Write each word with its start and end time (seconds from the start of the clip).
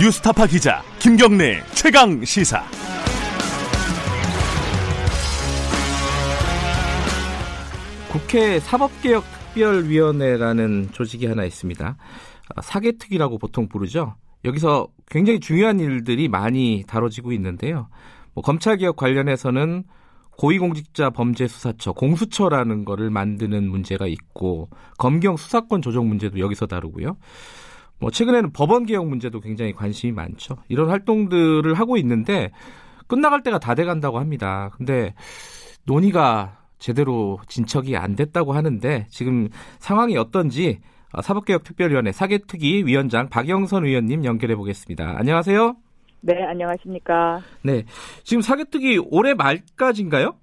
뉴스타파 0.00 0.46
기자 0.46 0.80
김경래 1.00 1.60
최강 1.74 2.24
시사. 2.24 2.62
국회 8.08 8.60
사법개혁특별위원회라는 8.60 10.90
조직이 10.92 11.26
하나 11.26 11.44
있습니다. 11.44 11.96
사개특위라고 12.62 13.38
보통 13.38 13.68
부르죠. 13.68 14.14
여기서 14.44 14.86
굉장히 15.10 15.40
중요한 15.40 15.80
일들이 15.80 16.28
많이 16.28 16.84
다뤄지고 16.86 17.32
있는데요. 17.32 17.88
뭐 18.34 18.44
검찰개혁 18.44 18.94
관련해서는 18.94 19.82
고위공직자 20.36 21.10
범죄수사처 21.10 21.94
공수처라는 21.94 22.84
거를 22.84 23.10
만드는 23.10 23.68
문제가 23.68 24.06
있고 24.06 24.70
검경 24.96 25.36
수사권 25.36 25.82
조정 25.82 26.08
문제도 26.08 26.38
여기서 26.38 26.66
다루고요. 26.66 27.16
뭐 28.00 28.10
최근에는 28.10 28.52
법원 28.52 28.86
개혁 28.86 29.06
문제도 29.08 29.40
굉장히 29.40 29.72
관심이 29.72 30.12
많죠. 30.12 30.56
이런 30.68 30.88
활동들을 30.90 31.74
하고 31.74 31.96
있는데 31.96 32.50
끝나갈 33.06 33.42
때가 33.42 33.58
다 33.58 33.74
돼 33.74 33.84
간다고 33.84 34.18
합니다. 34.18 34.70
근데 34.76 35.14
논의가 35.84 36.58
제대로 36.78 37.38
진척이 37.48 37.96
안 37.96 38.14
됐다고 38.14 38.52
하는데 38.52 39.06
지금 39.10 39.48
상황이 39.78 40.16
어떤지 40.16 40.78
사법개혁특별위원회 41.22 42.12
사개특위 42.12 42.84
위원장 42.84 43.28
박영선 43.28 43.84
의원님 43.86 44.24
연결해 44.24 44.54
보겠습니다. 44.54 45.14
안녕하세요. 45.18 45.74
네, 46.20 46.44
안녕하십니까. 46.44 47.40
네, 47.62 47.84
지금 48.24 48.42
사개특위 48.42 48.98
올해 49.10 49.34
말까지인가요? 49.34 50.34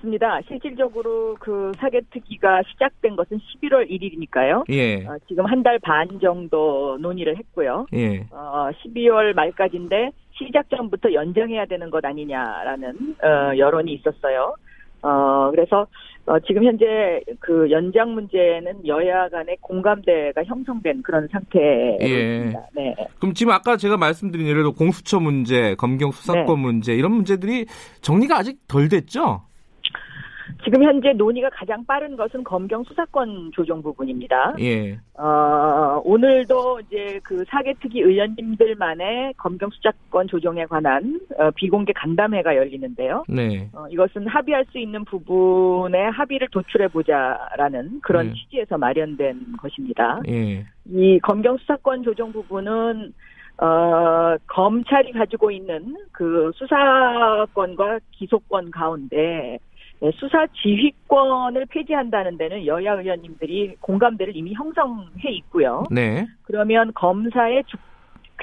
그렇습니다. 0.00 0.40
실질적으로 0.46 1.34
그 1.40 1.72
사개특위가 1.78 2.62
시작된 2.70 3.16
것은 3.16 3.38
11월 3.38 3.90
1일이니까요. 3.90 4.64
예. 4.70 5.04
어, 5.04 5.16
지금 5.26 5.44
한 5.46 5.62
달 5.64 5.78
반 5.80 6.06
정도 6.20 6.96
논의를 7.00 7.36
했고요. 7.36 7.86
예. 7.94 8.20
어, 8.30 8.70
12월 8.84 9.34
말까지인데 9.34 10.10
시작 10.32 10.70
전부터 10.70 11.12
연장해야 11.12 11.66
되는 11.66 11.90
것 11.90 12.04
아니냐라는 12.04 13.16
어, 13.22 13.58
여론이 13.58 13.92
있었어요. 13.94 14.54
어, 15.02 15.50
그래서 15.50 15.86
어, 16.26 16.38
지금 16.46 16.64
현재 16.64 17.20
그 17.40 17.68
연장 17.70 18.14
문제는 18.14 18.86
여야 18.86 19.28
간의 19.28 19.56
공감대가 19.60 20.44
형성된 20.44 21.02
그런 21.02 21.26
상태입니다. 21.32 21.98
예. 22.06 22.80
네. 22.80 22.94
그럼 23.18 23.34
지금 23.34 23.52
아까 23.52 23.76
제가 23.76 23.96
말씀드린 23.96 24.46
예를 24.46 24.62
들어 24.62 24.70
공수처 24.72 25.18
문제, 25.18 25.74
검경 25.76 26.12
수사권 26.12 26.46
네. 26.46 26.62
문제 26.62 26.94
이런 26.94 27.10
문제들이 27.12 27.66
정리가 28.02 28.36
아직 28.38 28.58
덜 28.68 28.88
됐죠? 28.88 29.42
지금 30.64 30.82
현재 30.82 31.12
논의가 31.12 31.50
가장 31.50 31.84
빠른 31.84 32.16
것은 32.16 32.44
검경 32.44 32.84
수사권 32.84 33.52
조정 33.52 33.82
부분입니다. 33.82 34.54
예. 34.60 34.98
어, 35.14 36.00
오늘도 36.04 36.80
이제 36.80 37.20
그 37.22 37.44
사개특위 37.48 38.00
의원님들만의 38.00 39.34
검경 39.36 39.70
수사권 39.70 40.28
조정에 40.28 40.66
관한 40.66 41.20
어, 41.38 41.50
비공개 41.52 41.92
간담회가 41.92 42.56
열리는데요. 42.56 43.24
네. 43.28 43.68
어, 43.72 43.86
이것은 43.90 44.26
합의할 44.26 44.64
수 44.70 44.78
있는 44.78 45.04
부분에 45.04 46.04
합의를 46.04 46.48
도출해 46.50 46.88
보자라는 46.88 48.00
그런 48.02 48.28
네. 48.28 48.34
취지에서 48.34 48.78
마련된 48.78 49.56
것입니다. 49.58 50.20
예. 50.28 50.64
이 50.86 51.18
검경 51.20 51.56
수사권 51.58 52.02
조정 52.02 52.32
부분은 52.32 53.12
어, 53.60 54.36
검찰이 54.46 55.12
가지고 55.12 55.50
있는 55.50 55.94
그 56.12 56.50
수사권과 56.54 58.00
기소권 58.12 58.70
가운데 58.70 59.16
네, 59.16 59.58
수사 60.14 60.46
지휘권을 60.62 61.66
폐지한다는 61.66 62.38
데는 62.38 62.64
여야 62.66 62.94
의원님들이 62.94 63.76
공감대를 63.80 64.34
이미 64.34 64.54
형성해 64.54 65.30
있고요. 65.38 65.84
네. 65.90 66.26
그러면 66.42 66.92
검사의 66.94 67.64
주- 67.66 67.76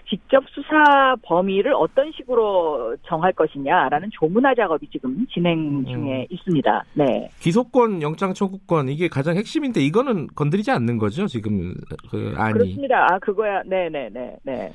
직접 0.07 0.43
수사 0.49 1.15
범위를 1.23 1.73
어떤 1.73 2.11
식으로 2.11 2.95
정할 3.07 3.33
것이냐라는 3.33 4.09
조문화 4.13 4.53
작업이 4.53 4.87
지금 4.91 5.25
진행 5.33 5.83
중에 5.85 6.27
있습니다. 6.29 6.83
네. 6.93 7.29
기소권, 7.39 8.01
영장 8.03 8.33
청구권 8.33 8.89
이게 8.89 9.07
가장 9.07 9.35
핵심인데 9.35 9.81
이거는 9.81 10.27
건드리지 10.35 10.69
않는 10.71 10.99
거죠 10.99 11.25
지금 11.25 11.73
그 12.11 12.33
안이. 12.37 12.53
그렇습니다. 12.53 13.07
아, 13.11 13.17
그거야. 13.19 13.63
네 13.63 13.89
네 13.89 14.09
네. 14.13 14.35
네. 14.43 14.71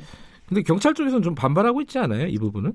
근데 0.48 0.62
경찰 0.62 0.92
쪽에서는 0.92 1.22
좀 1.22 1.34
반발하고 1.36 1.80
있지 1.82 1.98
않아요 2.00 2.26
이 2.26 2.36
부분은? 2.36 2.72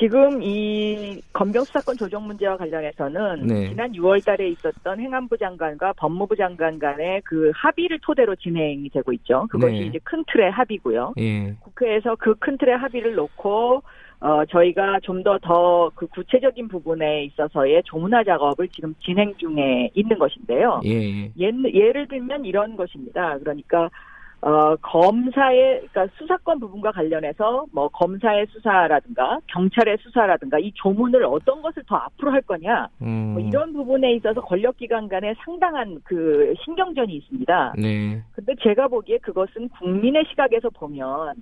지금 0.00 0.42
이 0.42 1.20
검경 1.34 1.62
수사권 1.62 1.96
조정 1.98 2.26
문제와 2.26 2.56
관련해서는 2.56 3.46
네. 3.46 3.68
지난 3.68 3.92
6월 3.92 4.24
달에 4.24 4.48
있었던 4.48 4.98
행안부 4.98 5.36
장관과 5.36 5.92
법무부 5.92 6.36
장관 6.36 6.78
간의 6.78 7.20
그 7.24 7.52
합의를 7.54 7.98
토대로 8.02 8.34
진행이 8.34 8.88
되고 8.88 9.12
있죠. 9.12 9.46
그것이 9.50 9.74
네. 9.74 9.80
이제 9.86 9.98
큰 10.02 10.24
틀의 10.32 10.50
합의고요. 10.52 11.12
예. 11.18 11.54
국회에서 11.60 12.16
그 12.16 12.34
큰 12.40 12.56
틀의 12.56 12.78
합의를 12.78 13.14
놓고 13.14 13.82
어 14.22 14.44
저희가 14.46 15.00
좀 15.02 15.22
더 15.22 15.38
더 15.38 15.90
그 15.94 16.06
구체적인 16.06 16.68
부분에 16.68 17.24
있어서의 17.24 17.82
조문화 17.84 18.24
작업을 18.24 18.68
지금 18.68 18.94
진행 19.04 19.34
중에 19.36 19.90
있는 19.94 20.18
것인데요. 20.18 20.80
예. 20.86 20.90
예. 20.90 21.32
예, 21.38 21.52
예를 21.74 22.08
들면 22.08 22.46
이런 22.46 22.76
것입니다. 22.76 23.36
그러니까 23.38 23.90
어, 24.42 24.74
검사의 24.76 25.86
그러니까 25.92 26.06
수사권 26.16 26.60
부분과 26.60 26.92
관련해서 26.92 27.66
뭐 27.72 27.88
검사의 27.88 28.46
수사라든가 28.50 29.38
경찰의 29.48 29.98
수사라든가 30.00 30.58
이 30.58 30.72
조문을 30.74 31.24
어떤 31.24 31.60
것을 31.60 31.82
더 31.86 31.96
앞으로 31.96 32.32
할 32.32 32.40
거냐 32.42 32.88
음. 33.02 33.34
뭐 33.34 33.42
이런 33.42 33.72
부분에 33.74 34.14
있어서 34.14 34.40
권력기관 34.40 35.08
간에 35.08 35.34
상당한 35.44 36.00
그 36.04 36.54
신경전이 36.64 37.16
있습니다. 37.16 37.74
네. 37.76 38.22
근데 38.32 38.54
제가 38.62 38.88
보기에 38.88 39.18
그것은 39.18 39.68
국민의 39.78 40.24
시각에서 40.30 40.70
보면 40.70 41.34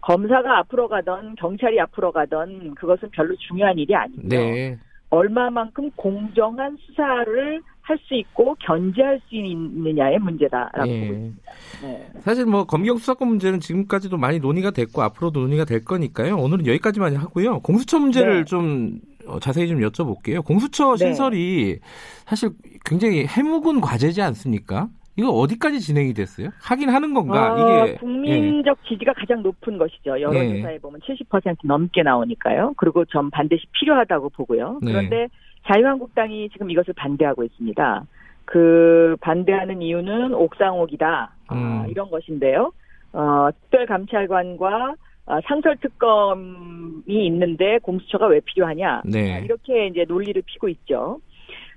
검사가 0.00 0.58
앞으로 0.58 0.86
가던 0.86 1.34
경찰이 1.34 1.80
앞으로 1.80 2.12
가던 2.12 2.76
그것은 2.76 3.10
별로 3.10 3.34
중요한 3.36 3.78
일이 3.78 3.96
아니고요. 3.96 4.28
네. 4.28 4.78
얼마만큼 5.14 5.90
공정한 5.96 6.76
수사를 6.80 7.62
할 7.84 7.98
수 8.08 8.14
있고 8.14 8.56
견제할 8.60 9.20
수 9.28 9.36
있느냐의 9.36 10.18
문제다라고 10.18 10.88
예. 10.88 11.00
보고 11.00 11.12
있습니다. 11.12 11.52
네. 11.82 12.08
사실 12.20 12.46
뭐 12.46 12.64
검경 12.64 12.96
수사권 12.96 13.28
문제는 13.28 13.60
지금까지도 13.60 14.16
많이 14.16 14.38
논의가 14.38 14.70
됐고 14.70 15.02
앞으로도 15.02 15.40
논의가 15.40 15.64
될 15.64 15.84
거니까요. 15.84 16.36
오늘은 16.36 16.66
여기까지만 16.66 17.16
하고요. 17.16 17.60
공수처 17.60 17.98
문제를 17.98 18.38
네. 18.38 18.44
좀 18.44 19.00
어, 19.26 19.38
자세히 19.38 19.68
좀 19.68 19.80
여쭤볼게요. 19.80 20.44
공수처 20.44 20.96
네. 20.96 21.06
신설이 21.06 21.78
사실 22.26 22.50
굉장히 22.84 23.26
해묵은 23.26 23.80
과제지 23.82 24.22
않습니까? 24.22 24.88
이거 25.16 25.30
어디까지 25.30 25.80
진행이 25.80 26.12
됐어요? 26.12 26.50
하긴 26.60 26.88
하는 26.90 27.14
건가? 27.14 27.54
어, 27.54 27.84
이게 27.86 27.94
국민적 27.98 28.84
지지가 28.84 29.12
가장 29.12 29.42
높은 29.42 29.78
것이죠. 29.78 30.20
여론조사에 30.20 30.78
보면 30.78 31.00
70% 31.00 31.58
넘게 31.64 32.02
나오니까요. 32.02 32.74
그리고 32.76 33.04
전 33.04 33.30
반드시 33.30 33.64
필요하다고 33.78 34.30
보고요. 34.30 34.80
네. 34.82 34.92
그런데 34.92 35.28
자유한국당이 35.66 36.50
지금 36.50 36.70
이것을 36.70 36.94
반대하고 36.94 37.44
있습니다. 37.44 38.06
그 38.44 39.16
반대하는 39.20 39.80
이유는 39.80 40.34
옥상옥이다 40.34 41.30
아, 41.46 41.54
음. 41.54 41.86
이런 41.88 42.10
것인데요. 42.10 42.72
어, 43.12 43.48
특별감찰관과 43.62 44.94
아, 45.26 45.40
상설특검이 45.46 47.26
있는데 47.26 47.78
공수처가 47.78 48.26
왜 48.26 48.40
필요하냐 48.40 49.02
네. 49.06 49.34
아, 49.34 49.38
이렇게 49.38 49.86
이제 49.86 50.04
논리를 50.06 50.40
피고 50.44 50.68
있죠. 50.68 51.20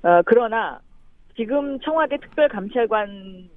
어, 0.03 0.21
그러나 0.25 0.79
지금 1.37 1.79
청와대 1.79 2.17
특별감찰관 2.17 3.49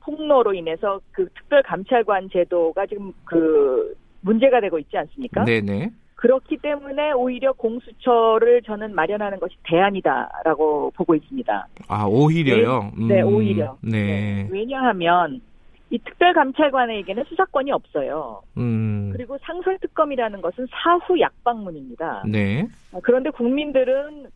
폭로로 0.00 0.52
인해서 0.52 1.00
그 1.12 1.28
특별감찰관 1.34 2.28
제도가 2.30 2.86
지금 2.86 3.12
그 3.24 3.94
문제가 4.20 4.60
되고 4.60 4.78
있지 4.78 4.98
않습니까? 4.98 5.44
네네. 5.44 5.90
그렇기 6.16 6.58
때문에 6.58 7.12
오히려 7.12 7.52
공수처를 7.52 8.60
저는 8.62 8.94
마련하는 8.94 9.40
것이 9.40 9.54
대안이다라고 9.62 10.92
보고 10.94 11.14
있습니다. 11.14 11.68
아 11.88 12.04
오히려요. 12.04 12.92
네, 13.08 13.22
음, 13.22 13.34
오히려. 13.34 13.78
네. 13.80 14.46
왜냐하면 14.50 15.40
이 15.88 15.98
특별감찰관에게는 15.98 17.24
수사권이 17.24 17.72
없어요. 17.72 18.42
음. 18.58 19.10
그리고 19.12 19.38
상설특검이라는 19.40 20.42
것은 20.42 20.66
사후 20.70 21.18
약방문입니다. 21.18 22.24
네. 22.28 22.68
아, 22.92 22.98
그런데 23.02 23.30
국민들은 23.30 24.26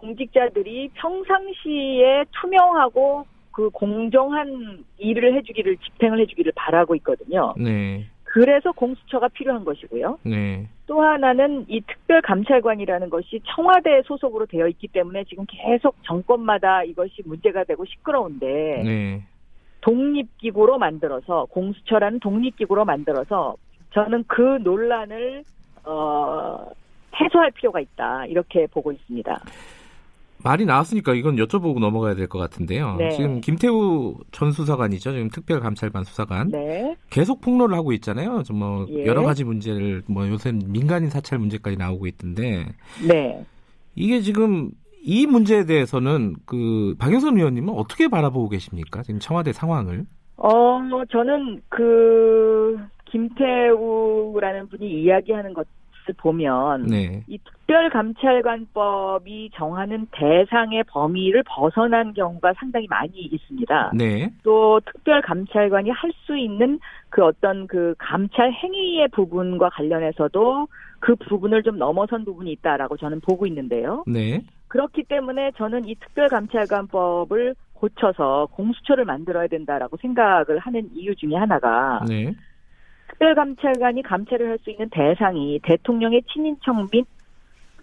공직자들이 0.00 0.90
평상시에 0.94 2.24
투명하고 2.40 3.26
그 3.52 3.70
공정한 3.70 4.84
일을 4.98 5.34
해주기를 5.36 5.76
집행을 5.76 6.20
해주기를 6.20 6.52
바라고 6.54 6.94
있거든요. 6.96 7.54
네. 7.58 8.06
그래서 8.24 8.70
공수처가 8.72 9.28
필요한 9.28 9.64
것이고요. 9.64 10.18
네. 10.22 10.68
또 10.86 11.02
하나는 11.02 11.66
이 11.68 11.80
특별감찰관이라는 11.80 13.10
것이 13.10 13.40
청와대 13.54 14.02
소속으로 14.04 14.46
되어 14.46 14.68
있기 14.68 14.88
때문에 14.88 15.24
지금 15.24 15.44
계속 15.48 15.96
정권마다 16.04 16.84
이것이 16.84 17.22
문제가 17.24 17.64
되고 17.64 17.84
시끄러운데 17.84 18.82
네. 18.84 19.22
독립기구로 19.80 20.78
만들어서 20.78 21.46
공수처라는 21.50 22.20
독립기구로 22.20 22.84
만들어서 22.84 23.56
저는 23.92 24.24
그 24.28 24.58
논란을 24.62 25.42
어, 25.84 26.70
해소할 27.20 27.50
필요가 27.50 27.80
있다 27.80 28.26
이렇게 28.26 28.66
보고 28.68 28.92
있습니다. 28.92 29.40
말이 30.42 30.64
나왔으니까 30.66 31.14
이건 31.14 31.36
여쭤보고 31.36 31.78
넘어가야 31.80 32.14
될 32.14 32.28
것 32.28 32.38
같은데요. 32.38 32.96
네. 32.96 33.10
지금 33.10 33.40
김태우 33.40 34.16
전 34.32 34.52
수사관이죠. 34.52 35.12
지금 35.12 35.28
특별감찰반 35.30 36.04
수사관 36.04 36.48
네. 36.48 36.96
계속 37.10 37.40
폭로를 37.40 37.76
하고 37.76 37.92
있잖아요. 37.92 38.42
좀뭐 38.44 38.86
예. 38.90 39.06
여러 39.06 39.22
가지 39.22 39.44
문제를 39.44 40.02
뭐 40.06 40.28
요새 40.28 40.52
민간인 40.52 41.10
사찰 41.10 41.38
문제까지 41.38 41.76
나오고 41.76 42.06
있던데 42.06 42.66
네. 43.06 43.44
이게 43.96 44.20
지금 44.20 44.70
이 45.02 45.26
문제에 45.26 45.64
대해서는 45.64 46.36
그 46.46 46.94
박영선 46.98 47.36
의원님은 47.36 47.74
어떻게 47.74 48.08
바라보고 48.08 48.48
계십니까? 48.50 49.02
지금 49.02 49.18
청와대 49.18 49.52
상황을. 49.52 50.04
어, 50.36 50.80
저는 51.10 51.62
그 51.68 52.76
김태우라는 53.06 54.68
분이 54.68 55.02
이야기하는 55.02 55.52
것을 55.54 55.68
보면 56.16 56.86
네. 56.86 57.22
이 57.28 57.38
특별감찰관법이 57.38 59.50
정하는 59.54 60.06
대상의 60.12 60.84
범위를 60.84 61.42
벗어난 61.46 62.14
경우가 62.14 62.54
상당히 62.58 62.86
많이 62.88 63.12
있습니다. 63.16 63.92
네. 63.94 64.32
또 64.42 64.80
특별감찰관이 64.80 65.90
할 65.90 66.10
수 66.30 66.36
있는 66.36 66.78
그 67.08 67.24
어떤 67.24 67.66
그 67.66 67.94
감찰 67.98 68.52
행위의 68.52 69.08
부분과 69.08 69.68
관련해서도 69.70 70.68
그 71.00 71.16
부분을 71.16 71.62
좀 71.62 71.78
넘어선 71.78 72.24
부분이 72.24 72.52
있다라고 72.52 72.96
저는 72.96 73.20
보고 73.20 73.46
있는데요. 73.46 74.04
네. 74.06 74.42
그렇기 74.68 75.04
때문에 75.04 75.50
저는 75.56 75.88
이 75.88 75.96
특별감찰관법을 75.96 77.54
고쳐서 77.74 78.48
공수처를 78.52 79.04
만들어야 79.04 79.48
된다라고 79.48 79.96
생각을 79.96 80.58
하는 80.58 80.88
이유 80.94 81.16
중에 81.16 81.34
하나가 81.34 82.04
네. 82.06 82.32
특별감찰관이 83.24 84.02
감찰을 84.02 84.48
할 84.48 84.58
수 84.60 84.70
있는 84.70 84.88
대상이 84.90 85.60
대통령의 85.62 86.22
친인척 86.32 86.74
및 86.90 87.06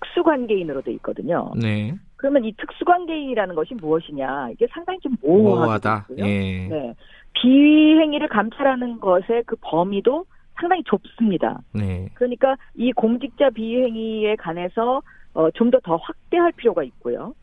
특수관계인으로 0.01 0.81
돼 0.81 0.91
있거든요. 0.93 1.51
네. 1.55 1.95
그러면 2.17 2.43
이 2.45 2.51
특수관계인이라는 2.53 3.55
것이 3.55 3.75
무엇이냐 3.75 4.49
이게 4.51 4.67
상당히 4.71 4.99
좀 4.99 5.15
모호하다. 5.21 6.07
예. 6.17 6.23
네. 6.23 6.93
비행위를 7.33 8.27
감찰하는 8.29 8.99
것의 8.99 9.43
그 9.45 9.55
범위도 9.61 10.25
상당히 10.59 10.81
좁습니다. 10.83 11.59
네. 11.73 12.09
그러니까 12.15 12.55
이 12.75 12.91
공직자 12.91 13.51
비행위에 13.51 14.35
관해서 14.37 15.01
어, 15.35 15.51
좀 15.51 15.69
더 15.69 15.79
더 15.81 15.97
확대할 15.97 16.51
필요가 16.53 16.83
있고요. 16.83 17.33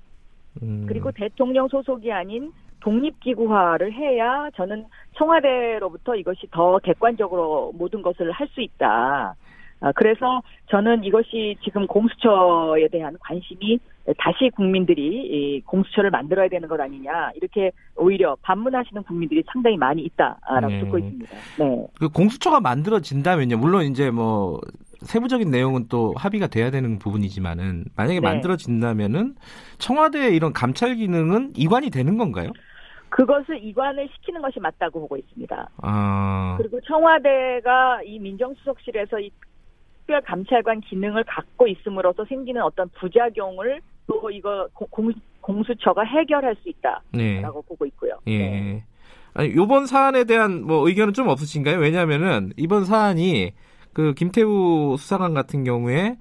음. 0.63 0.85
그리고 0.89 1.13
대통령 1.13 1.69
소속이 1.69 2.11
아닌 2.11 2.53
독립기구화를 2.85 3.93
해야 3.95 4.51
저는 4.57 4.85
청와대로부터 5.17 6.15
이것이 6.17 6.47
더 6.51 6.79
객관적으로 6.79 7.73
모든 7.75 8.03
것을 8.03 8.31
할 8.31 8.45
수 8.55 8.61
있다. 8.61 9.35
아, 9.81 9.93
그래서 9.93 10.43
저는 10.71 11.03
이것이 11.03 11.57
지금 11.65 11.87
공수처에 11.87 12.89
대한 12.89 13.17
관심이 13.21 13.79
다시 14.19 14.51
국민들이 14.55 15.03
이 15.03 15.61
공수처를 15.63 16.11
만들어야 16.11 16.49
되는 16.49 16.69
것 16.69 16.79
아니냐 16.79 17.31
이렇게 17.35 17.71
오히려 17.97 18.37
반문하시는 18.43 19.03
국민들이 19.03 19.43
상당히 19.51 19.77
많이 19.77 20.03
있다라고 20.03 20.69
네. 20.69 20.81
듣고 20.81 20.99
있습니다. 20.99 21.37
네. 21.59 21.87
그 21.99 22.09
공수처가 22.09 22.61
만들어진다면요. 22.61 23.57
물론 23.57 23.85
이제 23.85 24.11
뭐 24.11 24.61
세부적인 25.01 25.51
내용은 25.51 25.87
또 25.89 26.15
합의가 26.17 26.47
돼야 26.47 26.71
되는 26.71 26.99
부분이지만은 26.99 27.85
만약에 27.97 28.21
네. 28.21 28.27
만들어진다면은 28.27 29.35
청와대의 29.79 30.37
이런 30.37 30.53
감찰 30.53 30.95
기능은 30.95 31.53
이관이 31.57 31.91
되는 31.91 32.17
건가요? 32.17 32.51
그것을 33.15 33.63
이관을 33.63 34.09
시키는 34.13 34.43
것이 34.43 34.59
맞다고 34.59 34.99
보고 34.99 35.17
있습니다. 35.17 35.69
아. 35.83 36.57
그리고 36.59 36.81
청와대가 36.81 38.03
이 38.03 38.19
민정수석실에서 38.19 39.21
이 39.21 39.31
특별 39.99 40.21
감찰관 40.23 40.81
기능을 40.81 41.23
갖고 41.23 41.69
있음으로써 41.69 42.25
생기는 42.25 42.61
어떤 42.61 42.89
부작용을 42.99 43.81
또 44.09 44.31
이거 44.33 44.67
공, 44.73 45.13
공수처가 45.41 46.03
해결할 46.03 46.57
수 46.57 46.73
네. 47.13 47.37
있다라고 47.37 47.63
보고 47.63 47.87
있고요. 47.87 48.19
예. 48.27 48.39
네. 48.39 48.85
아니, 49.35 49.55
요번 49.55 49.87
사안에 49.87 50.25
대한 50.25 50.65
뭐 50.65 50.89
의견은 50.89 51.13
좀 51.13 51.29
없으신가요? 51.29 51.79
왜냐면은 51.79 52.53
이번 52.57 52.85
사안이 52.85 53.53
그 53.93 54.15
김태우 54.15 54.97
수사관 54.99 55.35
같은 55.35 55.63
경우에 55.63 56.17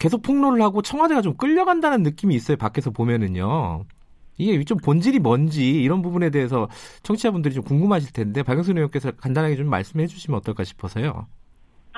계속 0.00 0.22
폭로를 0.22 0.60
하고 0.62 0.82
청와대가 0.82 1.22
좀 1.22 1.36
끌려간다는 1.36 2.02
느낌이 2.02 2.34
있어요. 2.34 2.56
밖에서 2.56 2.90
보면은요. 2.90 3.84
이게 4.38 4.62
좀 4.64 4.78
본질이 4.78 5.18
뭔지 5.18 5.82
이런 5.82 6.02
부분에 6.02 6.30
대해서 6.30 6.68
청취자분들이 7.02 7.54
좀 7.54 7.64
궁금하실 7.64 8.12
텐데 8.12 8.42
박영순 8.42 8.76
의원께서 8.76 9.12
간단하게 9.12 9.56
좀 9.56 9.68
말씀해 9.68 10.06
주시면 10.06 10.38
어떨까 10.38 10.64
싶어서요. 10.64 11.26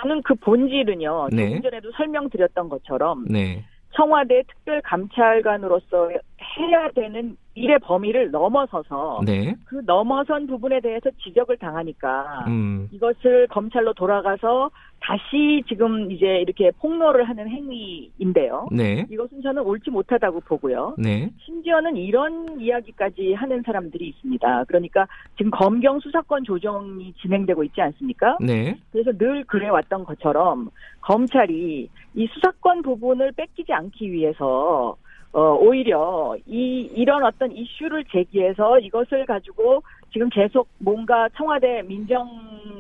저는 0.01 0.23
그 0.23 0.35
본질은요. 0.37 1.29
네. 1.33 1.49
조금 1.49 1.63
전에도 1.63 1.91
설명드렸던 1.93 2.69
것처럼 2.69 3.25
네. 3.29 3.65
청와대 3.97 4.43
특별 4.47 4.81
감찰관으로서 4.83 6.11
해야 6.41 6.89
되는 6.91 7.37
일의 7.55 7.79
범위를 7.81 8.31
넘어서서 8.31 9.23
네. 9.27 9.55
그 9.65 9.83
넘어선 9.85 10.47
부분에 10.47 10.81
대해서 10.81 11.11
지적을 11.23 11.57
당하니까 11.57 12.45
음. 12.47 12.89
이것을 12.93 13.49
검찰로 13.49 13.95
돌아가서 13.95 14.71
다시 15.01 15.63
지금 15.69 16.11
이제 16.11 16.41
이렇게 16.41 16.71
폭로를 16.73 17.29
하는 17.29 17.49
행위인데요. 17.49 18.69
네. 18.71 19.07
이것은 19.11 19.43
저는 19.43 19.63
옳지 19.63 19.91
못하다고 19.91 20.41
보고요. 20.41 20.95
네. 20.99 21.31
심지어는 21.45 21.97
이런 21.97 22.61
이야기까지 22.61 23.35
하는 23.35 23.63
사람들이 23.63 24.09
있습니다. 24.09 24.65
그러니까 24.65 25.07
지금 25.37 25.51
검경 25.51 26.01
수사권 26.01 26.45
조정이 26.45 27.13
진행되고 27.15 27.65
있지 27.65 27.81
않습니까? 27.81 28.39
네. 28.41 28.77
그래서 28.93 29.13
늘 29.13 29.45
그래왔던 29.45 30.05
것처럼 30.05 30.71
검찰이 31.01 31.89
이 32.15 32.27
수사권 32.27 32.83
부분을 32.83 33.33
뺏기지 33.33 33.73
않기 33.73 34.13
위해서 34.13 34.97
어, 35.33 35.55
오히려 35.61 36.37
이, 36.47 36.91
이런 36.95 37.25
어떤 37.25 37.53
이슈를 37.53 38.05
제기해서 38.05 38.79
이것을 38.79 39.27
가지고 39.27 39.83
지금 40.13 40.29
계속 40.31 40.69
뭔가 40.79 41.29
청와대 41.37 41.83
민정 41.83 42.29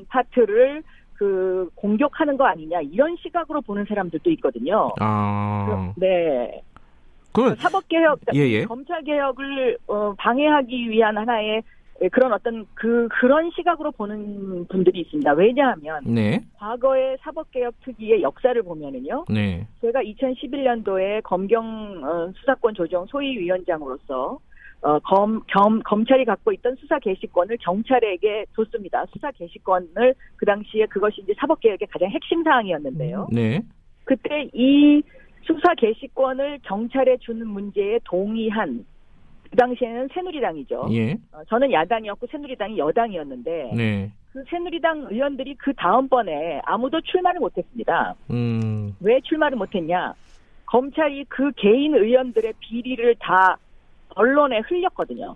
파트를 0.08 0.82
그 1.14 1.68
공격하는 1.74 2.36
거 2.36 2.46
아니냐 2.46 2.80
이런 2.80 3.16
시각으로 3.16 3.60
보는 3.60 3.84
사람들도 3.86 4.30
있거든요. 4.30 4.90
아. 5.00 5.92
네. 5.96 6.62
그건 7.32 7.56
사법 7.56 7.86
개혁, 7.88 8.20
예, 8.34 8.40
예. 8.40 8.64
검찰 8.64 9.02
개혁을 9.02 9.78
어, 9.86 10.14
방해하기 10.16 10.90
위한 10.90 11.16
하나의 11.16 11.62
그런 12.12 12.32
어떤 12.32 12.64
그, 12.74 13.08
그런 13.20 13.50
시각으로 13.50 13.90
보는 13.90 14.66
분들이 14.68 15.00
있습니다. 15.00 15.32
왜냐하면 15.32 16.00
네. 16.04 16.40
과거의 16.58 17.18
사법개혁 17.20 17.74
특위의 17.84 18.22
역사를 18.22 18.60
보면은요. 18.62 19.24
네. 19.28 19.66
제가 19.80 20.02
2011년도에 20.02 21.22
검경 21.24 22.04
어, 22.04 22.32
수사권 22.36 22.74
조정 22.74 23.06
소위 23.06 23.36
위원장으로서 23.38 24.38
어, 24.80 24.98
검, 25.00 25.42
겸, 25.48 25.82
검찰이 25.82 26.24
갖고 26.24 26.52
있던 26.52 26.76
수사 26.76 27.00
개시권을 27.00 27.56
경찰에게 27.60 28.46
줬습니다. 28.54 29.04
수사 29.12 29.32
개시권을 29.32 30.14
그 30.36 30.46
당시에 30.46 30.86
그것이 30.86 31.20
이제 31.22 31.34
사법개혁의 31.36 31.88
가장 31.90 32.10
핵심 32.10 32.44
사항이었는데요. 32.44 33.28
네. 33.32 33.60
그때 34.04 34.48
이 34.52 35.02
수사 35.42 35.74
개시권을 35.74 36.60
경찰에 36.62 37.16
주는 37.18 37.46
문제에 37.48 37.98
동의한 38.04 38.84
그 39.50 39.56
당시에는 39.56 40.08
새누리당이죠. 40.12 40.88
예. 40.92 41.12
어, 41.32 41.42
저는 41.48 41.72
야당이었고 41.72 42.26
새누리당이 42.30 42.78
여당이었는데 42.78 43.72
네. 43.74 44.12
그 44.32 44.44
새누리당 44.48 45.08
의원들이 45.10 45.54
그 45.56 45.72
다음번에 45.74 46.60
아무도 46.64 47.00
출마를 47.00 47.40
못했습니다. 47.40 48.14
음. 48.30 48.94
왜 49.00 49.20
출마를 49.22 49.56
못했냐? 49.56 50.14
검찰이 50.66 51.24
그 51.28 51.50
개인 51.56 51.94
의원들의 51.94 52.52
비리를 52.60 53.14
다 53.20 53.56
언론에 54.14 54.60
흘렸거든요. 54.60 55.34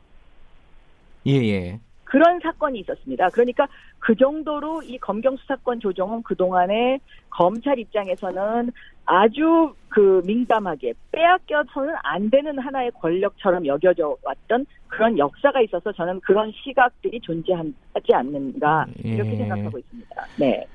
예, 1.26 1.32
예. 1.32 1.80
그런 2.12 2.38
사건이 2.40 2.80
있었습니다. 2.80 3.30
그러니까 3.30 3.66
그 3.98 4.14
정도로 4.14 4.82
이 4.82 4.98
검경 4.98 5.34
수사권 5.38 5.80
조정은 5.80 6.22
그동안에 6.24 6.98
검찰 7.30 7.78
입장에서는 7.78 8.70
아주 9.06 9.72
그 9.88 10.20
민감하게 10.26 10.92
빼앗겨서는 11.10 11.94
안 12.02 12.28
되는 12.28 12.58
하나의 12.58 12.90
권력처럼 13.00 13.64
여겨져 13.64 14.14
왔던 14.22 14.66
그런 14.88 15.16
역사가 15.16 15.62
있어서 15.62 15.90
저는 15.90 16.20
그런 16.20 16.52
시각들이 16.62 17.18
존재하지 17.22 18.12
않는가 18.12 18.84
이렇게 19.02 19.32
예. 19.32 19.36
생각하고 19.36 19.78
있습니다. 19.78 20.26
네. 20.38 20.66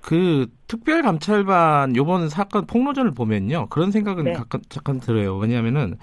그 0.00 0.46
특별감찰반 0.68 1.96
요번 1.96 2.30
사건 2.30 2.64
폭로전을 2.64 3.10
보면요 3.10 3.66
그런 3.68 3.90
생각은 3.90 4.24
네. 4.24 4.32
잠깐, 4.32 4.62
잠깐 4.70 5.00
들어요 5.00 5.36
왜냐하면은 5.36 5.98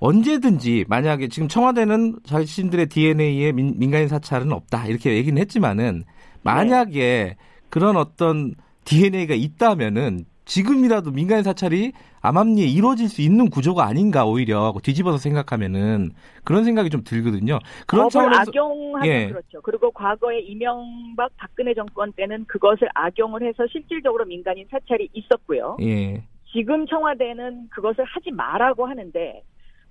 언제든지 0.00 0.84
만약에 0.88 1.28
지금 1.28 1.48
청와대는 1.48 2.20
자신들의 2.24 2.86
DNA에 2.86 3.52
민, 3.52 3.90
간인 3.90 4.08
사찰은 4.08 4.52
없다 4.52 4.86
이렇게 4.86 5.14
얘기는 5.14 5.40
했지만은 5.40 6.04
만약에 6.42 7.36
그런 7.68 7.96
어떤 7.96 8.54
DNA가 8.84 9.34
있다면은 9.34 10.24
지금이라도 10.44 11.10
민간인 11.10 11.44
사찰이 11.44 11.92
암암리에 12.20 12.66
이루어질 12.66 13.08
수 13.08 13.20
있는 13.20 13.50
구조가 13.50 13.84
아닌가 13.84 14.24
오히려 14.24 14.72
뒤집어서 14.82 15.18
생각하면은 15.18 16.10
그런 16.42 16.64
생각이 16.64 16.88
좀 16.88 17.04
들거든요. 17.04 17.58
그런 17.86 18.08
법을 18.08 18.10
차원에서 18.10 18.40
악용하면 18.40 19.06
예. 19.06 19.28
그렇죠. 19.28 19.60
그리고 19.62 19.90
과거에 19.90 20.40
이명박 20.40 21.30
박근혜 21.36 21.74
정권 21.74 22.12
때는 22.12 22.46
그것을 22.46 22.88
악용을 22.94 23.42
해서 23.42 23.66
실질적으로 23.70 24.24
민간인 24.24 24.66
사찰이 24.70 25.10
있었고요. 25.12 25.76
예, 25.82 26.22
지금 26.50 26.86
청와대는 26.86 27.68
그것을 27.68 28.04
하지 28.04 28.30
말라고 28.30 28.86
하는데 28.86 29.42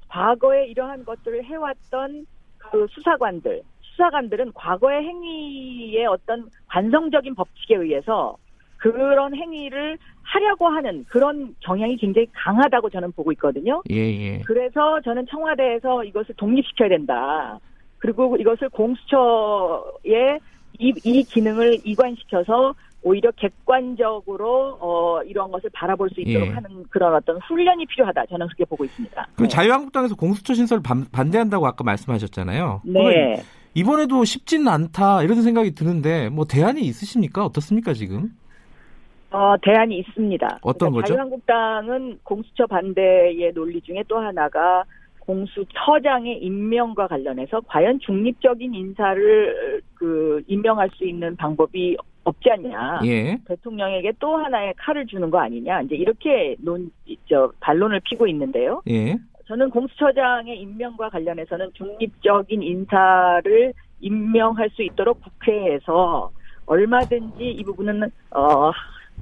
과거에 0.09 0.67
이러한 0.67 1.05
것들을 1.05 1.43
해왔던 1.43 2.25
그 2.57 2.87
수사관들, 2.91 3.61
수사관들은 3.81 4.53
과거의 4.53 5.03
행위의 5.03 6.05
어떤 6.05 6.49
관성적인 6.67 7.35
법칙에 7.35 7.75
의해서 7.75 8.37
그런 8.77 9.35
행위를 9.35 9.97
하려고 10.21 10.67
하는 10.67 11.03
그런 11.09 11.55
경향이 11.61 11.97
굉장히 11.97 12.27
강하다고 12.33 12.89
저는 12.89 13.11
보고 13.13 13.31
있거든요. 13.33 13.81
예, 13.89 13.95
예. 13.95 14.41
그래서 14.45 15.01
저는 15.01 15.25
청와대에서 15.27 16.03
이것을 16.03 16.35
독립시켜야 16.35 16.89
된다. 16.89 17.59
그리고 17.97 18.37
이것을 18.37 18.69
공수처에 18.69 20.37
이, 20.79 20.93
이 21.03 21.23
기능을 21.23 21.79
이관시켜서 21.83 22.75
오히려 23.03 23.31
객관적으로 23.31 24.77
어, 24.81 25.21
이러한 25.23 25.51
것을 25.51 25.69
바라볼 25.73 26.09
수 26.09 26.21
있도록 26.21 26.47
예. 26.47 26.51
하는 26.51 26.83
그런 26.89 27.13
어떤 27.15 27.37
훈련이 27.47 27.85
필요하다. 27.85 28.25
저는 28.25 28.47
그렇게 28.47 28.65
보고 28.65 28.83
있습니다. 28.83 29.27
그 29.35 29.43
네. 29.43 29.47
자유한국당에서 29.47 30.15
공수처 30.15 30.53
신설 30.53 30.81
반, 30.81 31.05
반대한다고 31.11 31.65
아까 31.67 31.83
말씀하셨잖아요. 31.83 32.81
네. 32.85 33.41
이번에도 33.73 34.25
쉽지는 34.25 34.67
않다 34.67 35.23
이런 35.23 35.41
생각이 35.41 35.75
드는데 35.75 36.29
뭐 36.29 36.45
대안이 36.45 36.81
있으십니까? 36.81 37.45
어떻습니까 37.45 37.93
지금? 37.93 38.31
어, 39.29 39.55
대안이 39.61 39.99
있습니다. 39.99 40.59
어떤 40.61 40.91
거죠? 40.91 41.13
자유한국당은 41.13 42.19
공수처 42.23 42.65
반대의 42.65 43.53
논리 43.53 43.79
중에 43.81 44.03
또 44.07 44.17
하나가 44.17 44.83
공수처장의 45.19 46.39
임명과 46.41 47.07
관련해서 47.07 47.61
과연 47.67 47.99
중립적인 47.99 48.73
인사를 48.73 49.81
그 49.93 50.41
임명할 50.47 50.89
수 50.95 51.05
있는 51.05 51.35
방법이 51.35 51.97
없지 52.27 52.51
않냐. 52.51 52.99
예. 53.05 53.37
대통령에게 53.45 54.13
또 54.19 54.37
하나의 54.37 54.73
칼을 54.77 55.05
주는 55.07 55.29
거 55.29 55.39
아니냐. 55.39 55.81
이제 55.81 55.95
이렇게 55.95 56.55
논, 56.59 56.91
저, 57.29 57.51
반론을 57.61 58.01
피고 58.01 58.27
있는데요. 58.27 58.81
예. 58.89 59.17
저는 59.47 59.69
공수처장의 59.69 60.59
임명과 60.59 61.09
관련해서는 61.09 61.71
중립적인 61.73 62.61
인사를 62.61 63.73
임명할 64.01 64.69
수 64.71 64.83
있도록 64.83 65.21
국회에서 65.21 66.29
얼마든지 66.65 67.45
이 67.49 67.63
부분은 67.63 68.03
어, 68.31 68.71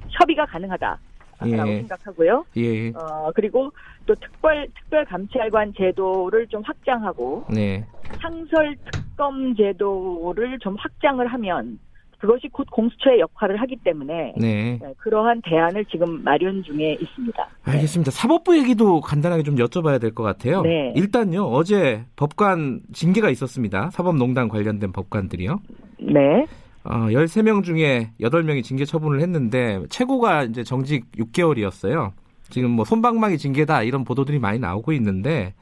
협의가 0.08 0.44
가능하다 0.46 0.98
라고 1.38 1.68
예. 1.68 1.76
생각하고요. 1.76 2.44
예. 2.56 2.88
어, 2.90 3.30
그리고 3.34 3.70
또 4.04 4.14
특별 4.16 4.66
특별 4.74 5.04
감찰관 5.04 5.74
제도를 5.74 6.48
좀 6.48 6.62
확장하고 6.62 7.44
네. 7.54 7.84
상설 8.20 8.74
특검 8.90 9.54
제도를 9.54 10.58
좀 10.58 10.74
확장을 10.76 11.24
하면 11.24 11.78
그것이 12.18 12.48
곧 12.48 12.66
공수처의 12.70 13.20
역할을 13.20 13.60
하기 13.60 13.76
때문에 13.84 14.34
네. 14.38 14.78
네, 14.80 14.94
그러한 14.98 15.42
대안을 15.44 15.84
지금 15.86 16.22
마련 16.24 16.62
중에 16.62 16.96
있습니다. 17.00 17.48
알겠습니다. 17.64 18.10
사법부 18.10 18.56
얘기도 18.56 19.00
간단하게 19.00 19.42
좀 19.42 19.56
여쭤봐야 19.56 20.00
될 20.00 20.12
것 20.14 20.22
같아요. 20.22 20.62
네. 20.62 20.92
일단요, 20.96 21.42
어제 21.44 22.04
법관 22.16 22.80
징계가 22.92 23.28
있었습니다. 23.30 23.90
사법농단 23.90 24.48
관련된 24.48 24.92
법관들이요. 24.92 25.60
네. 26.00 26.46
어, 26.84 26.90
13명 27.10 27.64
중에 27.64 28.12
8명이 28.20 28.62
징계 28.62 28.84
처분을 28.84 29.20
했는데, 29.20 29.80
최고가 29.90 30.44
이제 30.44 30.62
정직 30.64 31.10
6개월이었어요. 31.18 32.12
지금 32.48 32.70
뭐 32.70 32.84
손방망이 32.84 33.38
징계다 33.38 33.82
이런 33.82 34.04
보도들이 34.04 34.38
많이 34.38 34.58
나오고 34.60 34.92
있는데, 34.92 35.54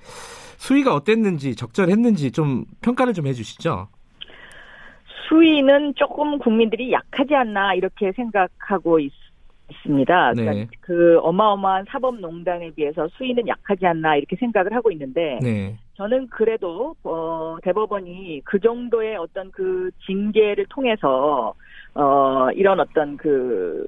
수위가 0.59 0.95
어땠는지, 0.95 1.57
적절했는지 1.57 2.31
좀 2.31 2.65
평가를 2.83 3.13
좀 3.15 3.27
해주시죠. 3.27 3.89
수위는 5.29 5.95
조금 5.95 6.39
국민들이 6.39 6.93
약하지 6.93 7.35
않나 7.35 7.75
이렇게 7.75 8.13
생각하고 8.13 8.99
있, 8.99 9.13
습니다 9.83 10.33
네. 10.35 10.43
그러니까 10.43 10.71
그 10.81 11.19
어마어마한 11.21 11.87
사법농단에 11.89 12.71
비해서 12.73 13.09
수위는 13.09 13.49
약하지 13.49 13.87
않나 13.87 14.17
이렇게 14.17 14.37
생각을 14.37 14.75
하고 14.75 14.91
있는데 14.91 15.39
네. 15.43 15.77
저는 15.95 16.29
그래도 16.29 16.95
어, 17.03 17.57
대법원이 17.63 18.43
그 18.45 18.61
정도의 18.61 19.17
어떤 19.17 19.51
그 19.53 19.91
징계를 20.07 20.67
통해서 20.69 21.55
어, 21.95 22.49
이런 22.55 22.81
어떤 22.81 23.17
그 23.17 23.87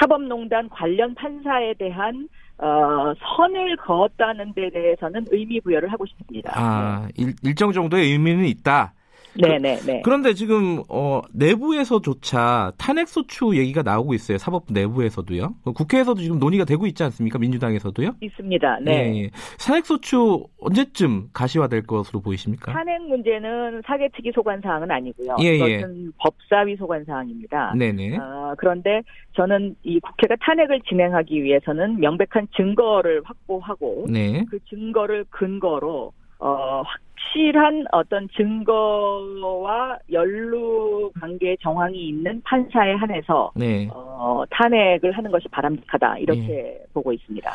사법농단 0.00 0.68
관련 0.70 1.14
판사에 1.14 1.74
대한 1.74 2.28
어, 2.58 3.12
선을 3.14 3.76
그었다는 3.76 4.54
데 4.54 4.70
대해서는 4.70 5.26
의미 5.30 5.60
부여를 5.60 5.92
하고 5.92 6.06
싶습니다. 6.06 6.52
아, 6.54 7.08
일, 7.16 7.34
일정 7.42 7.70
정도의 7.70 8.12
의미는 8.12 8.46
있다. 8.46 8.94
네, 9.38 9.58
네, 9.58 9.76
네. 9.86 10.02
그런데 10.04 10.34
지금 10.34 10.82
어, 10.88 11.20
내부에서조차 11.32 12.72
탄핵 12.78 13.08
소추 13.08 13.56
얘기가 13.56 13.82
나오고 13.82 14.14
있어요. 14.14 14.38
사법부 14.38 14.72
내부에서도요. 14.72 15.54
국회에서도 15.74 16.20
지금 16.20 16.38
논의가 16.38 16.64
되고 16.64 16.86
있지 16.86 17.02
않습니까? 17.04 17.38
민주당에서도요. 17.38 18.12
있습니다. 18.20 18.80
네. 18.80 18.92
예, 18.92 19.22
예. 19.22 19.30
탄핵 19.58 19.86
소추 19.86 20.44
언제쯤 20.60 21.28
가시화될 21.32 21.86
것으로 21.86 22.20
보이십니까? 22.20 22.72
탄핵 22.72 23.02
문제는 23.02 23.82
사개특위 23.86 24.32
소관 24.34 24.60
사항은 24.60 24.90
아니고요. 24.90 25.36
예, 25.40 25.58
예. 25.58 25.84
법사위 26.18 26.76
소관 26.76 27.04
사항입니다. 27.04 27.74
네네. 27.76 28.16
어, 28.18 28.54
그런데 28.58 29.02
저는 29.34 29.76
이 29.82 30.00
국회가 30.00 30.34
탄핵을 30.40 30.80
진행하기 30.88 31.42
위해서는 31.42 32.00
명백한 32.00 32.48
증거를 32.56 33.22
확보하고 33.24 34.06
네. 34.08 34.44
그 34.50 34.58
증거를 34.68 35.24
근거로 35.30 36.12
어, 36.38 36.82
확실한 36.84 37.84
어떤 37.92 38.28
증거와 38.36 39.98
연루 40.12 41.10
관계 41.20 41.56
정황이 41.62 42.08
있는 42.08 42.40
판사에 42.44 42.94
한해서 42.94 43.50
네. 43.54 43.88
어, 43.92 44.44
탄핵을 44.50 45.12
하는 45.12 45.30
것이 45.30 45.48
바람직하다 45.48 46.18
이렇게 46.18 46.48
예. 46.48 46.84
보고 46.92 47.12
있습니다. 47.12 47.50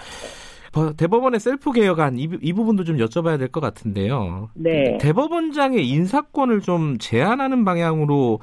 어, 0.77 0.93
대법원의 0.95 1.39
셀프 1.39 1.71
개혁안 1.71 2.17
이, 2.17 2.29
이 2.41 2.53
부분도 2.53 2.83
좀 2.85 2.97
여쭤봐야 2.97 3.37
될 3.37 3.49
것 3.49 3.59
같은데요. 3.59 4.49
네. 4.53 4.97
대법원장의 5.01 5.87
인사권을 5.87 6.61
좀 6.61 6.97
제한하는 6.97 7.65
방향으로 7.65 8.39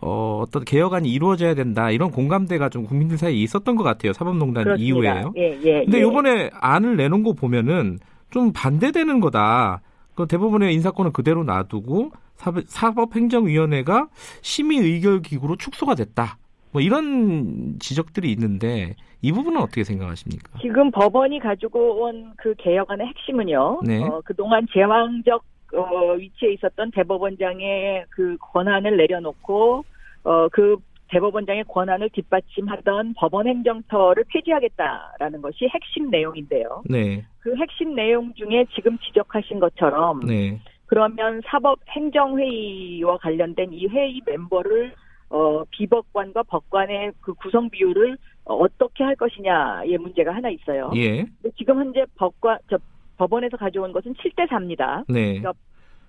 어, 0.00 0.40
어떤 0.42 0.64
개혁안이 0.64 1.10
이루어져야 1.10 1.54
된다 1.54 1.90
이런 1.90 2.10
공감대가 2.10 2.68
좀 2.68 2.84
국민들 2.84 3.16
사이에 3.16 3.36
있었던 3.36 3.76
것 3.76 3.84
같아요. 3.84 4.12
사법농단 4.12 4.64
그렇습니다. 4.64 4.84
이후에요. 4.86 5.32
예, 5.36 5.58
예. 5.64 5.84
근데 5.84 5.98
예. 5.98 6.02
이번에 6.02 6.50
안을 6.60 6.96
내놓은 6.96 7.22
거 7.22 7.32
보면은 7.32 7.98
좀 8.32 8.52
반대되는 8.52 9.20
거다. 9.20 9.80
그 10.14 10.26
대법원의 10.26 10.74
인사권을 10.74 11.12
그대로 11.12 11.44
놔두고 11.44 12.10
사법- 12.36 12.64
사법행정위원회가 12.66 14.08
심의 14.40 14.78
의결 14.78 15.22
기구로 15.22 15.56
축소가 15.56 15.94
됐다. 15.94 16.38
뭐 16.72 16.80
이런 16.80 17.76
지적들이 17.78 18.32
있는데 18.32 18.96
이 19.20 19.30
부분은 19.30 19.60
어떻게 19.60 19.84
생각하십니까? 19.84 20.58
지금 20.60 20.90
법원이 20.90 21.38
가지고 21.38 22.02
온 22.04 22.32
그 22.36 22.54
개혁안의 22.58 23.06
핵심은요. 23.08 23.80
네. 23.84 24.02
어, 24.02 24.20
그동안 24.24 24.66
제왕적 24.72 25.44
어, 25.74 26.12
위치에 26.14 26.52
있었던 26.54 26.90
대법원장의 26.92 28.06
그 28.10 28.36
권한을 28.40 28.96
내려놓고 28.96 29.84
어, 30.24 30.48
그 30.50 30.76
대법원장의 31.12 31.64
권한을 31.68 32.08
뒷받침하던 32.10 33.14
법원 33.16 33.46
행정처를 33.46 34.24
폐지하겠다라는 34.28 35.42
것이 35.42 35.68
핵심 35.68 36.10
내용인데요. 36.10 36.82
네, 36.88 37.24
그 37.40 37.54
핵심 37.56 37.94
내용 37.94 38.32
중에 38.34 38.64
지금 38.74 38.98
지적하신 38.98 39.60
것처럼 39.60 40.20
네, 40.20 40.58
그러면 40.86 41.42
사법 41.46 41.78
행정회의와 41.90 43.18
관련된 43.18 43.72
이 43.72 43.86
회의 43.88 44.20
멤버를 44.26 44.94
어, 45.28 45.64
비법관과 45.70 46.44
법관의 46.44 47.12
그 47.20 47.34
구성 47.34 47.68
비율을 47.68 48.16
어, 48.44 48.54
어떻게 48.54 49.04
할 49.04 49.14
것이냐의 49.16 49.98
문제가 49.98 50.34
하나 50.34 50.48
있어요. 50.48 50.90
예, 50.96 51.24
근데 51.24 51.50
지금 51.58 51.78
현재 51.78 52.06
법관 52.16 52.58
저 52.70 52.78
법원에서 53.18 53.58
가져온 53.58 53.92
것은 53.92 54.14
7대 54.14 54.48
4입니다. 54.48 55.04
네, 55.08 55.42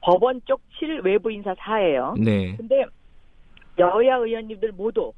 법원 0.01 0.41
쪽 0.45 0.61
7, 0.79 1.01
외부 1.03 1.29
인사 1.29 1.53
4예요. 1.53 2.17
네, 2.21 2.55
근데 2.55 2.85
여야 3.79 4.15
의원님들 4.17 4.71
모두 4.73 5.11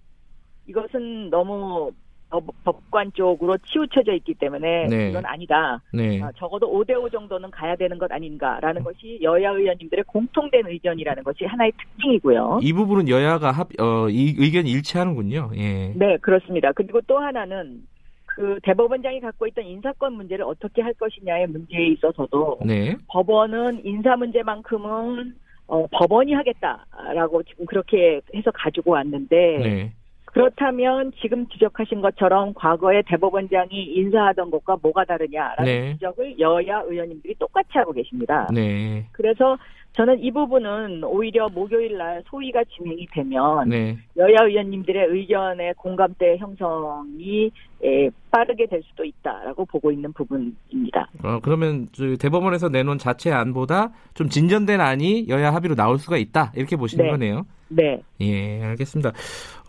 이것은 0.68 1.30
너무 1.30 1.92
법- 2.30 2.46
법관 2.64 3.12
쪽으로 3.14 3.56
치우쳐져 3.60 4.14
있기 4.14 4.34
때문에 4.34 4.88
네. 4.88 5.10
이건 5.10 5.26
아니다. 5.26 5.80
네, 5.94 6.22
아, 6.22 6.32
적어도 6.36 6.68
5대5 6.72 7.12
정도는 7.12 7.52
가야 7.52 7.76
되는 7.76 7.98
것 7.98 8.12
아닌가라는 8.12 8.84
것이 8.84 9.20
여야 9.22 9.52
의원님들의 9.52 10.04
공통된 10.06 10.66
의견이라는 10.68 11.24
것이 11.24 11.46
하나의 11.46 11.72
특징이고요. 11.78 12.60
이 12.64 12.74
부분은 12.74 13.10
여야가 13.10 13.52
합, 13.52 13.70
어, 13.80 14.10
이 14.10 14.34
의견이 14.38 14.70
일치하는군요. 14.72 15.52
예, 15.56 15.94
네, 15.96 16.18
그렇습니다. 16.18 16.72
그리고 16.74 17.00
또 17.02 17.20
하나는 17.20 17.84
그 18.26 18.60
대법원장이 18.64 19.22
갖고 19.22 19.48
있던 19.48 19.64
인사권 19.64 20.14
문제를 20.14 20.44
어떻게 20.46 20.82
할 20.82 20.94
것이냐의 20.96 21.48
문제에 21.48 21.88
있어서도 21.90 22.60
네, 22.66 22.98
법원은 23.08 23.86
인사 23.86 24.16
문제만큼은 24.18 25.36
어, 25.68 25.88
법원이 25.92 26.34
하겠다라고 26.34 27.44
지금 27.44 27.66
그렇게 27.66 28.22
해서 28.36 28.52
가지고 28.52 28.92
왔는데 28.92 29.58
네, 29.58 29.94
그렇다면 30.26 31.12
지금 31.22 31.48
지적하신 31.48 32.02
것처럼 32.02 32.54
과거에 32.54 33.02
대법원장이 33.08 33.72
인사하던 33.72 34.52
것과 34.52 34.78
뭐가 34.82 35.06
다르냐라는 35.06 35.64
네. 35.64 35.94
지적을 35.94 36.40
여야 36.40 36.82
의원님들이 36.82 37.36
똑같이 37.36 37.70
하고 37.74 37.94
계십니다. 37.94 38.48
네, 38.54 39.08
그래서 39.12 39.58
저는 39.96 40.22
이 40.22 40.30
부분은 40.30 41.06
오히려 41.06 41.48
목요일 41.48 41.98
날 41.98 42.22
소위가 42.28 42.64
진행이 42.76 43.08
되면 43.14 43.70
네. 43.70 43.98
여야 44.18 44.44
의원님들의 44.44 45.08
의견의 45.10 45.74
공감대 45.78 46.36
형성이 46.38 47.50
예, 47.84 48.10
빠르게 48.30 48.66
될 48.68 48.82
수도 48.84 49.06
있다라고 49.06 49.66
보고 49.66 49.92
있는 49.92 50.12
부분입니다. 50.12 51.10
어, 51.24 51.40
그러면 51.42 51.88
저 51.94 52.16
대법원에서 52.18 52.68
내놓은 52.70 52.98
자체 52.98 53.32
안보다 53.32 53.92
좀 54.14 54.28
진전된 54.28 54.82
안이 54.82 55.28
여야 55.30 55.54
합의로 55.54 55.76
나올 55.76 55.98
수가 55.98 56.18
있다. 56.18 56.52
이렇게 56.56 56.76
보시는 56.76 57.06
네. 57.06 57.12
거네요. 57.12 57.46
네. 57.70 58.02
예, 58.20 58.64
알겠습니다. 58.64 59.14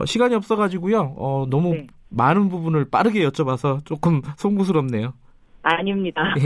어, 0.00 0.04
시간이 0.06 0.34
없어가지고요. 0.34 1.14
어, 1.16 1.46
너무 1.48 1.74
네. 1.74 1.86
많은 2.08 2.48
부분을 2.48 2.90
빠르게 2.90 3.24
여쭤봐서 3.28 3.84
조금 3.84 4.22
송구스럽네요. 4.38 5.12
아닙니다. 5.66 6.34
예. 6.38 6.42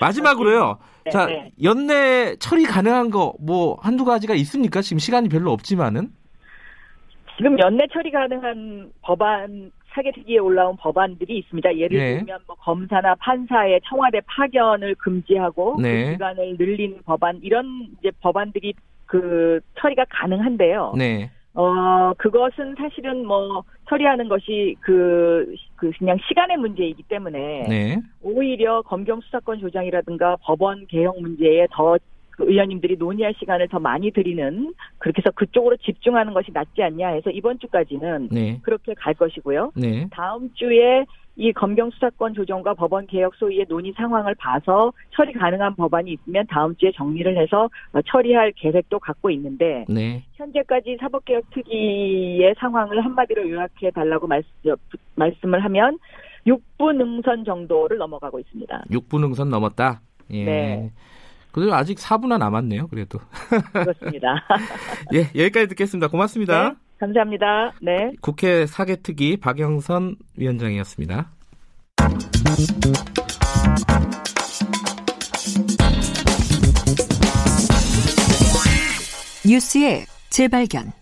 마지막으로요. 0.00 0.78
네, 1.04 1.10
자, 1.10 1.26
네. 1.26 1.52
연내 1.62 2.36
처리 2.38 2.64
가능한 2.64 3.10
거 3.10 3.34
뭐 3.40 3.76
한두 3.80 4.04
가지가 4.04 4.34
있습니까? 4.34 4.80
지금 4.82 4.98
시간이 4.98 5.28
별로 5.28 5.52
없지만은. 5.52 6.08
지금 7.36 7.58
연내 7.58 7.86
처리 7.92 8.10
가능한 8.10 8.92
법안 9.02 9.70
사개특위에 9.94 10.38
올라온 10.38 10.76
법안들이 10.76 11.38
있습니다. 11.38 11.76
예를 11.76 11.98
네. 11.98 12.16
들면 12.18 12.40
뭐 12.46 12.56
검사나 12.56 13.14
판사의 13.16 13.80
청와대 13.88 14.20
파견을 14.26 14.94
금지하고 14.96 15.78
네. 15.80 16.04
그 16.06 16.10
기간을 16.12 16.56
늘린 16.58 16.98
법안 17.04 17.38
이런 17.42 17.88
이제 18.00 18.10
법안들이 18.20 18.74
그 19.06 19.60
처리가 19.80 20.04
가능한데요. 20.10 20.94
네. 20.96 21.30
어 21.54 22.12
그것은 22.18 22.74
사실은 22.76 23.24
뭐 23.26 23.62
처리하는 23.88 24.28
것이 24.28 24.74
그, 24.80 25.54
그 25.76 25.90
그냥 25.98 26.18
시간의 26.26 26.56
문제이기 26.56 27.04
때문에 27.04 27.66
네. 27.68 28.02
오히려 28.22 28.82
검경 28.82 29.20
수사권 29.20 29.60
조장이라든가 29.60 30.36
법원 30.42 30.86
개혁 30.88 31.20
문제에 31.20 31.68
더그 31.70 31.98
의원님들이 32.38 32.96
논의할 32.96 33.34
시간을 33.38 33.68
더 33.68 33.78
많이 33.78 34.10
드리는 34.10 34.74
그렇게 34.98 35.22
해서 35.24 35.30
그쪽으로 35.30 35.76
집중하는 35.76 36.34
것이 36.34 36.50
낫지 36.52 36.82
않냐 36.82 37.08
해서 37.10 37.30
이번 37.30 37.60
주까지는 37.60 38.30
네. 38.32 38.58
그렇게 38.62 38.94
갈 38.94 39.14
것이고요. 39.14 39.72
네. 39.76 40.08
다음 40.10 40.52
주에 40.54 41.04
이 41.36 41.52
검경 41.52 41.90
수사권 41.90 42.34
조정과 42.34 42.74
법원 42.74 43.06
개혁 43.06 43.34
소위의 43.34 43.66
논의 43.68 43.92
상황을 43.96 44.34
봐서 44.36 44.92
처리 45.10 45.32
가능한 45.32 45.74
법안이 45.74 46.12
있으면 46.12 46.46
다음 46.48 46.76
주에 46.76 46.92
정리를 46.92 47.36
해서 47.36 47.68
어, 47.92 48.00
처리할 48.06 48.52
계획도 48.56 48.98
갖고 49.00 49.30
있는데 49.30 49.84
네. 49.88 50.22
현재까지 50.34 50.96
사법개혁 51.00 51.50
특위의 51.50 52.54
상황을 52.58 53.04
한마디로 53.04 53.50
요약해 53.50 53.90
달라고 53.90 54.26
말씀, 54.26 54.48
말씀을 55.16 55.64
하면 55.64 55.98
6분 56.46 57.00
응선 57.00 57.44
정도를 57.44 57.98
넘어가고 57.98 58.38
있습니다. 58.38 58.84
6분 58.90 59.24
응선 59.24 59.50
넘었다. 59.50 60.00
예. 60.30 60.44
네. 60.44 60.92
그래도 61.52 61.72
아직 61.72 61.98
4분나 61.98 62.36
남았네요. 62.38 62.88
그래도. 62.88 63.20
그렇습니다. 63.72 64.44
예, 65.14 65.20
여기까지 65.40 65.68
듣겠습니다. 65.68 66.08
고맙습니다. 66.08 66.70
네, 66.70 66.74
감사합니다. 66.98 67.72
네. 67.82 68.12
국회 68.20 68.66
사개특위 68.66 69.38
박영선 69.38 70.16
위원장이었습니다. 70.36 71.30
뉴스의 79.46 80.06
재발견. 80.30 80.92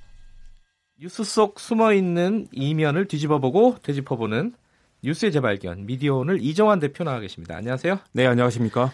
뉴스 1.00 1.24
속 1.24 1.58
숨어 1.58 1.92
있는 1.92 2.46
이면을 2.52 3.06
뒤집어보고 3.08 3.76
되짚어보는 3.82 4.54
뉴스의 5.02 5.32
재발견 5.32 5.86
미디어 5.86 6.16
오늘 6.16 6.40
이정환 6.42 6.78
대표 6.78 7.02
나와 7.04 7.18
계십니다. 7.20 7.56
안녕하세요. 7.56 7.98
네, 8.12 8.26
안녕하십니까. 8.26 8.92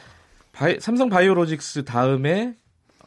바이- 0.52 0.80
삼성 0.80 1.08
바이오로직스 1.08 1.84
다음에 1.84 2.54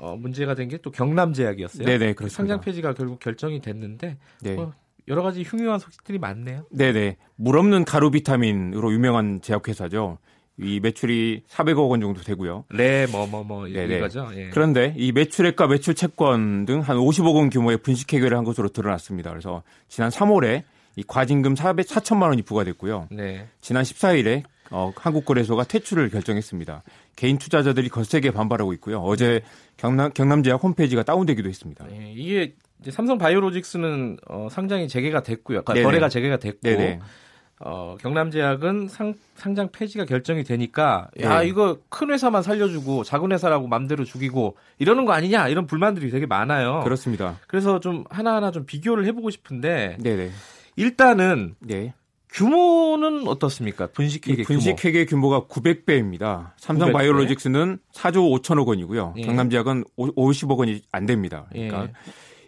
어, 0.02 0.16
문제가 0.16 0.56
된 0.56 0.68
게 0.68 0.78
또 0.82 0.90
경남제약이었어요. 0.92 1.86
네네, 1.86 2.14
그렇습니다. 2.14 2.36
상장 2.36 2.62
폐지가 2.62 2.94
결국 2.94 3.20
결정이 3.20 3.62
됐는데 3.62 4.18
네. 4.42 4.58
어, 4.58 4.74
여러 5.08 5.22
가지 5.22 5.44
흉흉한 5.44 5.80
소식들이 5.80 6.18
많네요. 6.18 6.66
네네. 6.72 7.18
물 7.36 7.58
없는 7.58 7.86
가루 7.86 8.10
비타민으로 8.12 8.92
유명한 8.94 9.42
제약회사죠. 9.42 10.18
이 10.60 10.80
매출이 10.80 11.44
400억 11.50 11.90
원 11.90 12.02
정도 12.02 12.22
되고요. 12.22 12.66
네, 12.74 13.08
뭐 13.08 13.26
뭐뭐 13.28 13.68
네네. 13.68 13.98
이거죠. 13.98 14.30
예. 14.36 14.50
그런데 14.50 14.94
이 14.98 15.12
매출액과 15.12 15.68
매출 15.68 15.94
채권 15.96 16.66
등 16.66 16.82
한 16.82 16.98
50억 16.98 17.36
원 17.36 17.50
규모의 17.50 17.78
분식 17.78 18.12
회계를 18.14 18.38
한 18.38 18.44
것으로 18.44 18.70
드러났습니다. 18.70 19.30
그래서 19.32 19.64
지난 19.88 20.10
3월에 20.10 20.64
이 20.98 21.04
과징금 21.08 21.56
400, 21.56 21.88
4천만 21.88 22.24
원이 22.30 22.42
부과됐고요. 22.44 23.08
네. 23.12 23.48
지난 23.62 23.84
14일에 23.84 24.44
어, 24.72 24.92
한국거래소가 24.96 25.66
퇴출을 25.66 26.10
결정했습니다. 26.10 26.84
개인 27.16 27.38
투자자들이 27.38 27.90
거세게 27.90 28.32
반발하고 28.32 28.74
있고요. 28.74 29.00
어제 29.00 29.42
경남, 29.78 30.12
경남제약 30.14 30.64
홈페이지가 30.64 31.04
다운되기도 31.04 31.48
했습니다. 31.50 31.86
예, 31.92 32.14
이게 32.16 32.56
삼성 32.90 33.18
바이오로직스는 33.18 34.18
어, 34.28 34.48
상장이 34.50 34.88
재개가 34.88 35.24
됐고요. 35.24 35.64
그러니까. 35.64 35.88
거래가 35.88 36.10
재개가 36.10 36.38
됐고 36.38 36.60
네네. 36.62 37.00
어, 37.64 37.96
경남제약은 38.00 38.88
상, 38.88 39.14
상장 39.36 39.70
폐지가 39.72 40.06
결정이 40.06 40.44
되니까 40.44 41.10
야 41.20 41.42
네. 41.42 41.48
이거 41.48 41.78
큰 41.90 42.10
회사만 42.10 42.42
살려주고 42.42 43.04
작은 43.04 43.32
회사라고 43.32 43.68
맘대로 43.68 44.04
죽이고 44.04 44.58
이러는 44.80 45.06
거 45.06 45.14
아니냐 45.14 45.48
이런 45.48 45.68
불만들이 45.68 46.10
되게 46.10 46.26
많아요. 46.26 46.82
그렇습니다. 46.84 47.38
그래서 47.48 47.80
좀 47.80 48.04
하나하나 48.10 48.50
좀 48.50 48.66
비교를 48.66 49.06
해보고 49.06 49.30
싶은데 49.30 49.98
네네. 50.02 50.32
일단은 50.76 51.56
네. 51.60 51.94
규모는 52.32 53.28
어떻습니까? 53.28 53.88
분식회계 53.88 54.42
이 54.42 54.46
분식회계 54.46 55.06
규모 55.06 55.30
가 55.30 55.42
900배입니다. 55.42 56.52
삼성 56.58 56.90
900배? 56.90 56.94
바이오로직스는 56.94 57.80
4조 57.94 58.42
5천억 58.42 58.68
원이고요. 58.68 59.16
예. 59.18 59.22
경남제약은 59.24 59.84
50억 59.98 60.58
원이 60.58 60.82
안 60.92 61.06
됩니다. 61.06 61.48
그러니까 61.52 61.84
예. 61.84 61.92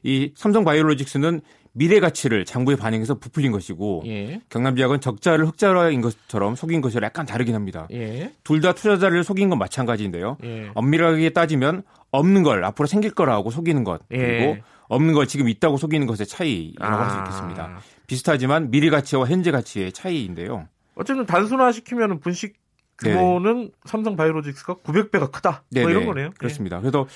이 0.04 0.32
삼성 0.36 0.64
바이오로직스는 0.64 1.42
미래 1.76 2.00
가치를 2.00 2.46
장부에 2.46 2.76
반영해서 2.76 3.16
부풀린 3.16 3.52
것이고 3.52 4.04
예. 4.06 4.42
경남제약은 4.50 5.02
적자를 5.02 5.48
흑자인 5.48 6.02
것처럼 6.02 6.56
속인 6.56 6.82
것이라 6.82 7.06
약간 7.06 7.26
다르긴 7.26 7.56
합니다. 7.56 7.88
예. 7.92 8.32
둘다 8.44 8.74
투자자를 8.74 9.24
속인 9.24 9.50
건 9.50 9.60
마찬가지인데요. 9.60 10.38
예. 10.44 10.70
엄밀하게 10.76 11.32
따지면 11.32 11.84
없는 12.12 12.44
걸 12.44 12.64
앞으로 12.64 12.86
생길 12.86 13.12
거라고 13.12 13.50
속이는 13.50 13.84
것 13.84 14.02
그리고 14.08 14.24
예. 14.24 14.64
없는 14.88 15.14
걸 15.14 15.28
지금 15.28 15.50
있다고 15.50 15.78
속이는 15.78 16.08
것의 16.08 16.28
차이라고 16.28 16.96
할수 16.96 17.18
있겠습니다. 17.20 17.80
비슷하지만 18.08 18.70
미래 18.72 18.90
가치와 18.90 19.26
현재 19.28 19.52
가치의 19.52 19.92
차이인데요. 19.94 20.68
어쨌든 20.96 21.26
단순화 21.26 21.72
시키면 21.72 22.20
분식 22.20 22.62
규모는 23.00 23.72
삼성 23.86 24.16
바이오로직스가 24.16 24.76
900배가 24.76 25.32
크다. 25.32 25.50
뭐 25.52 25.62
네네. 25.72 25.92
이런 25.92 26.06
거네요. 26.06 26.30
그렇습니다. 26.38 26.80
그래서 26.80 27.08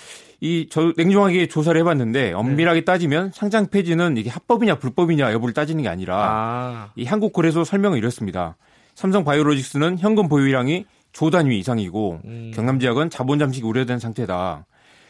이 0.42 0.68
저 0.72 0.92
냉정하게 0.98 1.48
조사를 1.48 1.80
해봤는데 1.80 2.34
엄밀하게 2.34 2.84
따지면 2.84 3.32
상장 3.34 3.68
폐지는 3.68 4.18
이게 4.18 4.30
합법이냐 4.30 4.80
불법이냐 4.80 5.32
여부를 5.34 5.54
따지는 5.54 5.84
게 5.84 5.88
예. 5.88 5.92
아니라 5.92 6.18
아, 6.18 6.92
이 6.96 7.06
한국 7.06 7.32
거래소 7.32 7.64
설명은 7.64 7.98
이렇습니다. 7.98 8.58
삼성 8.96 9.24
바이오로직스는 9.24 10.00
현금 10.00 10.28
보유량이 10.28 10.86
조 11.12 11.30
단위 11.30 11.60
이상이고 11.60 12.22
음. 12.26 12.52
경남제약은 12.56 13.10
자본 13.12 13.38
잠식이 13.40 13.66
우려된 13.66 14.00
상태다. 14.00 14.66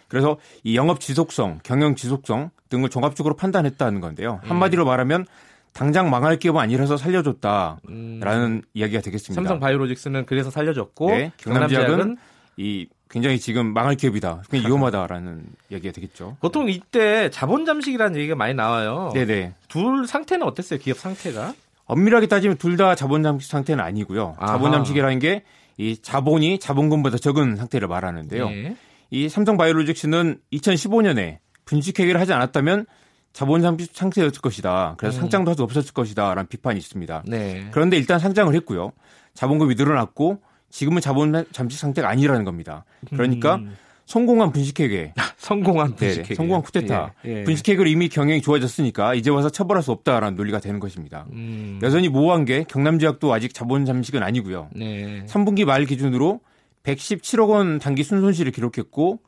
그래서 0.07 0.37
이 0.63 0.75
영업 0.75 0.99
지속성, 0.99 1.59
경영 1.63 1.95
지속성 1.95 2.49
등을 2.69 2.89
종합적으로 2.89 3.35
판단했다는 3.35 4.01
건데요. 4.01 4.39
음. 4.43 4.49
한마디로 4.49 4.85
말하면 4.85 5.25
당장 5.73 6.09
망할 6.09 6.37
기업은 6.39 6.59
아니라서 6.59 6.97
살려줬다라는 6.97 7.81
음. 7.89 8.61
이야기가 8.73 9.01
되겠습니다. 9.01 9.35
삼성 9.35 9.59
바이오로직스는 9.59 10.25
그래서 10.25 10.49
살려줬고 10.49 11.11
네, 11.11 11.31
경남제약은 11.37 12.17
이 12.57 12.87
굉장히 13.09 13.39
지금 13.39 13.73
망할 13.73 13.95
기업이다. 13.95 14.41
굉장히 14.49 14.67
위험하다라는 14.67 15.45
이야기가 15.69 15.93
되겠죠. 15.93 16.37
보통 16.41 16.67
이때 16.69 17.29
자본 17.29 17.65
잠식이라는 17.65 18.17
얘기가 18.17 18.35
많이 18.35 18.53
나와요. 18.53 19.11
네네. 19.13 19.53
둘 19.67 20.07
상태는 20.07 20.45
어땠어요? 20.47 20.79
기업 20.79 20.97
상태가? 20.97 21.53
엄밀하게 21.85 22.27
따지면 22.27 22.57
둘 22.57 22.75
다 22.75 22.95
자본 22.95 23.23
잠식 23.23 23.49
상태는 23.49 23.83
아니고요. 23.83 24.35
아하. 24.39 24.53
자본 24.53 24.71
잠식이라는 24.71 25.19
게 25.19 25.43
이 25.77 25.95
자본이 26.01 26.59
자본금보다 26.59 27.17
적은 27.17 27.55
상태를 27.55 27.87
말하는데요. 27.87 28.49
예. 28.49 28.75
이 29.09 29.29
삼성 29.29 29.57
바이오로직스는 29.57 30.39
2015년에 30.53 31.37
분식 31.65 31.99
회계를 31.99 32.19
하지 32.19 32.33
않았다면 32.33 32.85
자본 33.33 33.61
상태였을 33.61 34.41
것이다. 34.41 34.95
그래서 34.97 35.17
음. 35.17 35.21
상장도 35.21 35.51
할 35.51 35.55
수 35.55 35.63
없었을 35.63 35.93
것이다라는 35.93 36.47
비판이 36.47 36.79
있습니다. 36.79 37.23
네. 37.27 37.67
그런데 37.71 37.97
일단 37.97 38.19
상장을 38.19 38.53
했고요. 38.55 38.93
자본금이 39.33 39.75
늘어났고 39.75 40.41
지금은 40.69 41.01
자본 41.01 41.45
잠식 41.51 41.79
상태가 41.79 42.09
아니라는 42.09 42.43
겁니다. 42.45 42.83
그러니까 43.09 43.55
음. 43.55 43.75
성공한 44.05 44.51
분식회계, 44.53 45.13
성공한 45.37 45.89
네, 45.91 45.95
분식회계. 45.97 46.35
성공한 46.35 46.61
쿠데타, 46.63 47.13
예, 47.25 47.39
예. 47.39 47.43
분식회계로 47.43 47.87
이미 47.89 48.07
경영이 48.07 48.41
좋아졌으니까 48.41 49.13
이제 49.15 49.29
와서 49.29 49.49
처벌할 49.49 49.83
수 49.83 49.91
없다라는 49.91 50.35
논리가 50.37 50.59
되는 50.59 50.79
것입니다. 50.79 51.25
음. 51.33 51.79
여전히 51.83 52.07
모호한 52.07 52.45
게 52.45 52.63
경남제약도 52.69 53.33
아직 53.33 53.53
자본 53.53 53.85
잠식은 53.85 54.23
아니고요. 54.23 54.69
네. 54.73 55.25
3분기 55.27 55.65
말 55.65 55.85
기준으로 55.85 56.39
117억 56.87 57.49
원 57.49 57.79
단기 57.79 58.03
순손실을 58.03 58.51
기록했고 58.51 59.19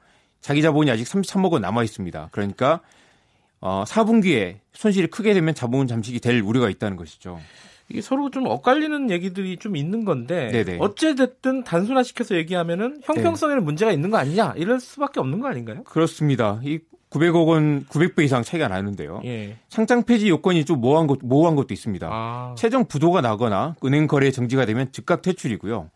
자기 0.41 0.61
자본이 0.61 0.89
아직 0.89 1.03
33억 1.03 1.51
원 1.51 1.61
남아 1.61 1.83
있습니다. 1.83 2.29
그러니까 2.31 2.79
어, 3.59 3.83
4분기에 3.85 4.59
손실이 4.71 5.07
크게 5.07 5.33
되면 5.33 5.53
자본 5.53 5.87
잠식이 5.87 6.21
될 6.21 6.41
우려가 6.41 6.69
있다는 6.69 6.95
것이죠. 6.95 7.39
이게 7.89 8.01
서로 8.01 8.29
좀 8.29 8.45
엇갈리는 8.45 9.09
얘기들이 9.09 9.57
좀 9.57 9.75
있는 9.75 10.05
건데 10.05 10.49
네네. 10.51 10.77
어찌 10.79 11.15
됐든 11.15 11.63
단순화시켜서 11.63 12.35
얘기하면은 12.35 13.01
형평성에는 13.03 13.63
문제가 13.63 13.91
있는 13.91 14.11
거 14.11 14.17
아니냐 14.17 14.53
이럴 14.57 14.79
수밖에 14.79 15.19
없는 15.19 15.39
거 15.39 15.47
아닌가요? 15.47 15.83
그렇습니다. 15.83 16.61
이 16.63 16.79
900억 17.09 17.47
원 17.47 17.85
900배 17.85 18.23
이상 18.23 18.43
차이가 18.43 18.67
나는데요. 18.67 19.21
예. 19.25 19.57
상장 19.67 20.03
폐지 20.03 20.29
요건이 20.29 20.65
좀 20.65 20.79
모호한 20.79 21.07
것 21.07 21.17
모호한 21.23 21.55
것도 21.55 21.73
있습니다. 21.73 22.07
아. 22.09 22.55
최종 22.55 22.85
부도가 22.85 23.21
나거나 23.21 23.75
은행 23.83 24.05
거래 24.05 24.29
정지가 24.29 24.67
되면 24.67 24.91
즉각 24.91 25.23
퇴출이고요. 25.23 25.89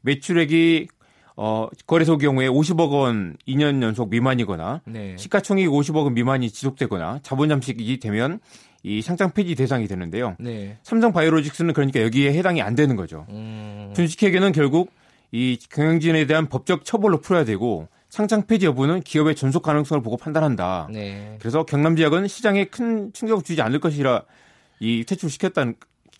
매출액이 0.00 0.88
어, 1.36 1.68
거래소 1.86 2.16
경우에 2.16 2.48
50억 2.48 2.90
원 2.90 3.36
2년 3.48 3.82
연속 3.82 4.10
미만이거나 4.10 4.82
네. 4.84 5.16
시가총액 5.16 5.68
50억 5.68 6.04
원 6.04 6.14
미만이 6.14 6.50
지속되거나 6.50 7.20
자본 7.22 7.48
잠식이 7.48 7.98
되면 7.98 8.40
이 8.82 9.02
상장 9.02 9.32
폐지 9.32 9.54
대상이 9.54 9.88
되는데요. 9.88 10.36
네. 10.38 10.78
삼성 10.82 11.12
바이오로직스는 11.12 11.74
그러니까 11.74 12.02
여기에 12.02 12.34
해당이 12.34 12.62
안 12.62 12.74
되는 12.74 12.96
거죠. 12.96 13.26
음. 13.30 13.92
분식회계는 13.96 14.52
결국 14.52 14.92
이 15.32 15.58
경영진에 15.70 16.26
대한 16.26 16.46
법적 16.48 16.84
처벌로 16.84 17.20
풀어야 17.20 17.44
되고 17.44 17.88
상장 18.10 18.46
폐지 18.46 18.66
여부는 18.66 19.00
기업의 19.00 19.34
존속 19.34 19.62
가능성을 19.62 20.00
보고 20.02 20.16
판단한다. 20.16 20.88
네. 20.92 21.36
그래서 21.40 21.64
경남 21.64 21.96
지역은 21.96 22.28
시장에 22.28 22.66
큰 22.66 23.12
충격을 23.12 23.42
주지 23.42 23.60
않을 23.60 23.80
것이라 23.80 24.22
이 24.78 25.04
퇴출시켰다는 25.04 25.74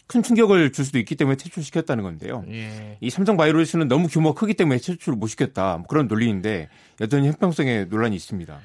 큰 0.06 0.22
충격을 0.22 0.72
줄 0.72 0.84
수도 0.84 0.98
있기 0.98 1.14
때문에 1.16 1.36
퇴출시켰다는 1.36 2.04
건데요. 2.04 2.44
예. 2.50 2.98
이 3.00 3.10
삼성 3.10 3.36
바이오로직스는 3.36 3.88
너무 3.88 4.06
규모가 4.08 4.38
크기 4.38 4.54
때문에 4.54 4.78
퇴출을 4.78 5.16
못 5.16 5.28
시켰다. 5.28 5.78
뭐 5.78 5.86
그런 5.86 6.08
논리인데 6.08 6.68
여전히 7.00 7.28
형평성에 7.28 7.84
논란이 7.86 8.14
있습니다. 8.16 8.58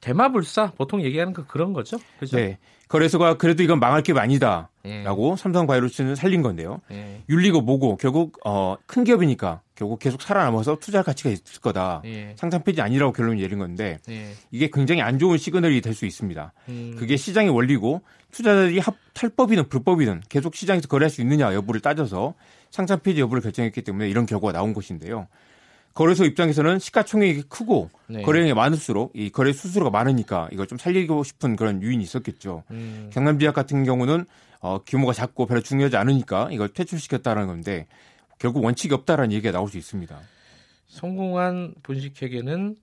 대마불사 0.00 0.72
보통 0.76 1.02
얘기하는 1.02 1.32
거 1.32 1.44
그런 1.46 1.72
거죠. 1.72 1.98
그죠? 2.20 2.36
네. 2.36 2.58
거래소가 2.88 3.36
그래도 3.36 3.62
이건 3.62 3.80
망할 3.80 4.02
게 4.02 4.14
아니다. 4.16 4.70
예. 4.86 5.02
라고 5.02 5.36
삼성 5.36 5.66
바이오로직스는 5.66 6.14
살린 6.14 6.40
건데요. 6.42 6.80
예. 6.90 7.22
윤리고 7.28 7.60
뭐고 7.60 7.96
결국 7.96 8.38
어, 8.46 8.76
큰 8.86 9.04
기업이니까 9.04 9.60
결국 9.74 9.98
계속 9.98 10.22
살아남아서 10.22 10.76
투자할 10.78 11.04
가치가 11.04 11.28
있을 11.30 11.60
거다. 11.60 12.00
예. 12.06 12.34
상장 12.36 12.62
폐지 12.64 12.80
아니라고 12.80 13.12
결론을 13.12 13.38
내린 13.38 13.58
건데 13.58 13.98
예. 14.08 14.32
이게 14.50 14.70
굉장히 14.72 15.02
안 15.02 15.18
좋은 15.18 15.36
시그널이 15.36 15.80
될 15.82 15.92
수 15.94 16.06
있습니다. 16.06 16.52
음. 16.68 16.96
그게 16.98 17.16
시장의 17.16 17.50
원리고 17.50 18.02
투자자들이 18.32 18.78
합, 18.78 18.96
탈법이든 19.14 19.68
불법이든 19.68 20.22
계속 20.28 20.54
시장에서 20.54 20.88
거래할 20.88 21.10
수 21.10 21.20
있느냐 21.22 21.54
여부를 21.54 21.80
따져서 21.80 22.34
상장 22.70 23.00
폐지 23.00 23.20
여부를 23.20 23.42
결정했기 23.42 23.82
때문에 23.82 24.08
이런 24.08 24.26
결과가 24.26 24.52
나온 24.52 24.74
것인데요. 24.74 25.26
거래소 25.94 26.24
입장에서는 26.24 26.78
시가총액이 26.78 27.42
크고 27.48 27.90
네. 28.06 28.22
거래량이 28.22 28.54
많을수록 28.54 29.10
이 29.14 29.30
거래 29.30 29.52
수수료가 29.52 29.90
많으니까 29.90 30.48
이걸 30.52 30.68
좀 30.68 30.78
살리고 30.78 31.24
싶은 31.24 31.56
그런 31.56 31.82
유인이 31.82 32.02
있었겠죠. 32.04 32.62
음. 32.70 33.10
경남 33.12 33.38
지역 33.40 33.54
같은 33.54 33.82
경우는 33.84 34.24
어, 34.60 34.78
규모가 34.86 35.12
작고 35.12 35.46
별로 35.46 35.60
중요하지 35.60 35.96
않으니까 35.96 36.50
이걸 36.52 36.68
퇴출시켰다는 36.68 37.46
건데 37.48 37.86
결국 38.38 38.64
원칙이 38.64 38.94
없다라는 38.94 39.32
얘기가 39.32 39.50
나올 39.50 39.68
수 39.68 39.76
있습니다. 39.76 40.16
성공한 40.86 41.74
분식회계는 41.82 42.76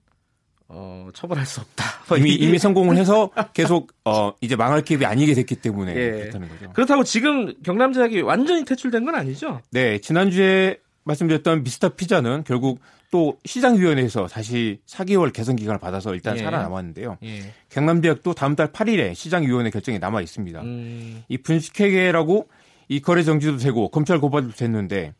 어, 0.68 1.08
처벌할 1.14 1.46
수 1.46 1.60
없다. 1.60 1.84
뭐 2.08 2.18
이미 2.18 2.30
이- 2.32 2.34
이미 2.36 2.58
성공을 2.58 2.96
해서 2.96 3.30
계속 3.54 3.92
어, 4.04 4.32
이제 4.40 4.56
망할 4.56 4.82
기업이 4.82 5.04
아니게 5.06 5.34
됐기 5.34 5.56
때문에 5.56 5.94
예. 5.94 6.10
그렇다는 6.10 6.48
거죠. 6.48 6.72
그렇다고 6.72 7.04
지금 7.04 7.54
경남 7.62 7.92
제약이 7.92 8.20
완전히 8.22 8.64
퇴출된 8.64 9.04
건 9.04 9.14
아니죠? 9.14 9.60
네, 9.70 9.98
지난주에 9.98 10.78
말씀드렸던 11.04 11.62
미스터 11.62 11.90
피자는 11.90 12.42
결국 12.44 12.80
또 13.12 13.38
시장위원회에서 13.44 14.26
다시 14.26 14.80
4개월 14.88 15.32
개선 15.32 15.54
기간을 15.54 15.78
받아서 15.78 16.12
일단 16.14 16.36
예. 16.36 16.42
살아남았는데요. 16.42 17.18
예. 17.22 17.52
경남대학도 17.70 18.34
다음 18.34 18.56
달 18.56 18.72
8일에 18.72 19.14
시장위원회 19.14 19.70
결정이 19.70 20.00
남아 20.00 20.20
있습니다. 20.22 20.60
음, 20.62 21.22
이 21.28 21.38
분식회계라고 21.38 22.48
이 22.88 23.00
거래 23.00 23.22
정지도 23.22 23.56
되고 23.58 23.88
검찰 23.90 24.18
고발도 24.18 24.50
됐는데 24.52 25.14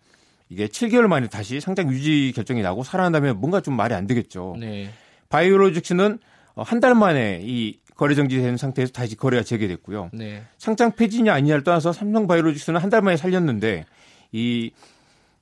이게 0.48 0.66
7개월 0.66 1.06
만에 1.06 1.28
다시 1.28 1.60
상장 1.60 1.88
유지 1.90 2.32
결정이 2.34 2.62
나고 2.62 2.82
살아난다면 2.82 3.38
뭔가 3.40 3.60
좀 3.60 3.74
말이 3.74 3.94
안 3.94 4.08
되겠죠. 4.08 4.56
네. 4.58 4.90
바이오로직스는 5.28 6.18
어, 6.54 6.62
한달 6.62 6.94
만에 6.94 7.40
이 7.42 7.78
거래 7.96 8.14
정지된 8.14 8.56
상태에서 8.56 8.92
다시 8.92 9.16
거래가 9.16 9.42
재개됐고요. 9.42 10.10
네. 10.12 10.42
상장 10.58 10.92
폐지냐 10.92 11.32
아니냐를 11.32 11.64
떠나서 11.64 11.92
삼성 11.92 12.26
바이오로직스는 12.26 12.80
한 12.80 12.90
달 12.90 13.02
만에 13.02 13.16
살렸는데 13.16 13.84
이 14.32 14.70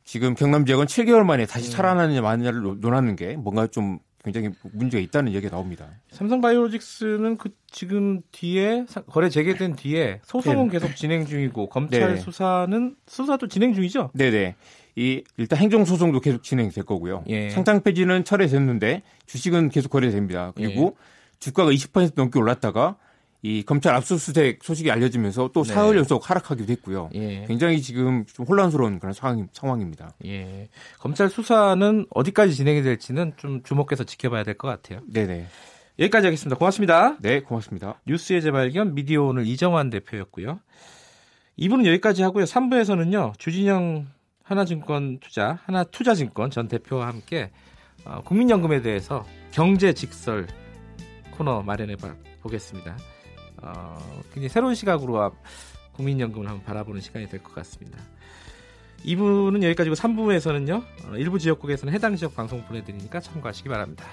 지금 0.05 0.35
경남 0.35 0.65
지역은 0.67 0.87
7개월 0.87 1.25
만에 1.25 1.47
다시 1.47 1.71
살아나느냐 1.71 2.21
마느냐를 2.21 2.61
논- 2.61 2.81
논하는 2.81 3.17
게 3.17 3.37
뭔가 3.37 3.67
좀 3.67 3.99
굉장히 4.23 4.51
문제가 4.73 5.01
있다는 5.03 5.33
얘기가 5.33 5.51
나옵니다. 5.55 5.87
삼성바이오로직스는 6.13 7.37
그 7.37 7.51
지금 7.71 8.21
뒤에 8.33 8.85
사- 8.89 9.03
거래 9.03 9.29
재개된 9.29 9.77
뒤에 9.77 10.21
소송은 10.25 10.71
계속 10.71 10.95
진행 10.97 11.27
중이고 11.27 11.69
검찰 11.69 12.15
네. 12.15 12.21
수사는 12.21 12.95
수사도 13.07 13.49
진행 13.49 13.75
중이죠. 13.75 14.11
네네. 14.15 14.55
이 14.97 15.25
일단 15.37 15.59
행정 15.59 15.85
소송도 15.85 16.21
계속 16.21 16.43
진행될 16.43 16.85
거고요. 16.85 17.25
예. 17.29 17.51
상장 17.51 17.83
폐지는 17.83 18.25
철회됐는데 18.25 19.03
주식은 19.27 19.71
계속 19.71 19.89
거래됩니다. 19.89 20.53
그리고 20.55 20.97
예. 20.97 21.39
주가가 21.41 21.71
20% 21.71 22.13
넘게 22.15 22.39
올랐다가 22.39 22.97
이 23.43 23.63
검찰 23.63 23.95
압수수색 23.95 24.61
소식이 24.63 24.91
알려지면서 24.91 25.51
또 25.53 25.65
네. 25.65 25.75
사흘 25.75 25.97
연속 25.99 26.31
하락하기도 26.31 26.73
했고요. 26.73 27.11
예. 27.15 27.45
굉장히 27.47 27.83
지금 27.83 28.25
좀 28.25 28.47
혼란스러운 28.47 28.99
그런 29.01 29.13
상황, 29.13 29.49
상황입니다. 29.53 30.15
예. 30.25 30.69
검찰 30.99 31.29
수사는 31.29 32.07
어디까지 32.09 32.55
진행이 32.55 32.83
될지는 32.83 33.33
좀 33.37 33.63
주목해서 33.63 34.05
지켜봐야 34.05 34.45
될 34.45 34.55
것 34.55 34.69
같아요. 34.69 35.01
네네. 35.13 35.47
여기까지 35.99 36.27
하겠습니다. 36.27 36.57
고맙습니다. 36.57 37.19
네, 37.21 37.41
고맙습니다. 37.41 38.01
뉴스의 38.07 38.41
재발견 38.43 38.95
미디어 38.95 39.25
오늘 39.25 39.47
이정환 39.47 39.91
대표였고요. 39.91 40.61
2부는 41.59 41.87
여기까지 41.87 42.23
하고요. 42.23 42.45
3부에서는요. 42.45 43.39
주진영 43.39 44.07
하나증권 44.45 45.19
투자, 45.21 45.59
하나투자증권 45.65 46.51
전 46.51 46.69
대표와 46.69 47.09
함께 47.09 47.51
어, 48.05 48.21
국민연금에 48.25 48.83
대해서 48.83 49.25
경제 49.51 49.93
직설 49.95 50.47
코너 51.33 51.63
마련해 51.63 51.97
봐- 51.97 52.15
보겠습니다. 52.43 52.97
어, 53.63 53.99
굉장히 54.27 54.49
새로운 54.51 54.75
시각으로 54.75 55.23
아- 55.23 55.33
국민연금을 55.95 56.47
한번 56.49 56.63
바라보는 56.65 57.01
시간이 57.01 57.29
될 57.29 57.43
것 57.43 57.55
같습니다. 57.55 57.99
2부는 59.05 59.63
여기까지고 59.63 59.95
3부에서는요. 59.97 60.83
어, 61.07 61.17
일부 61.17 61.39
지역국에서는 61.39 61.93
해당 61.95 62.15
지역 62.17 62.35
방송 62.35 62.63
보내드리니까 62.65 63.21
참고하시기 63.21 63.69
바랍니다. 63.69 64.05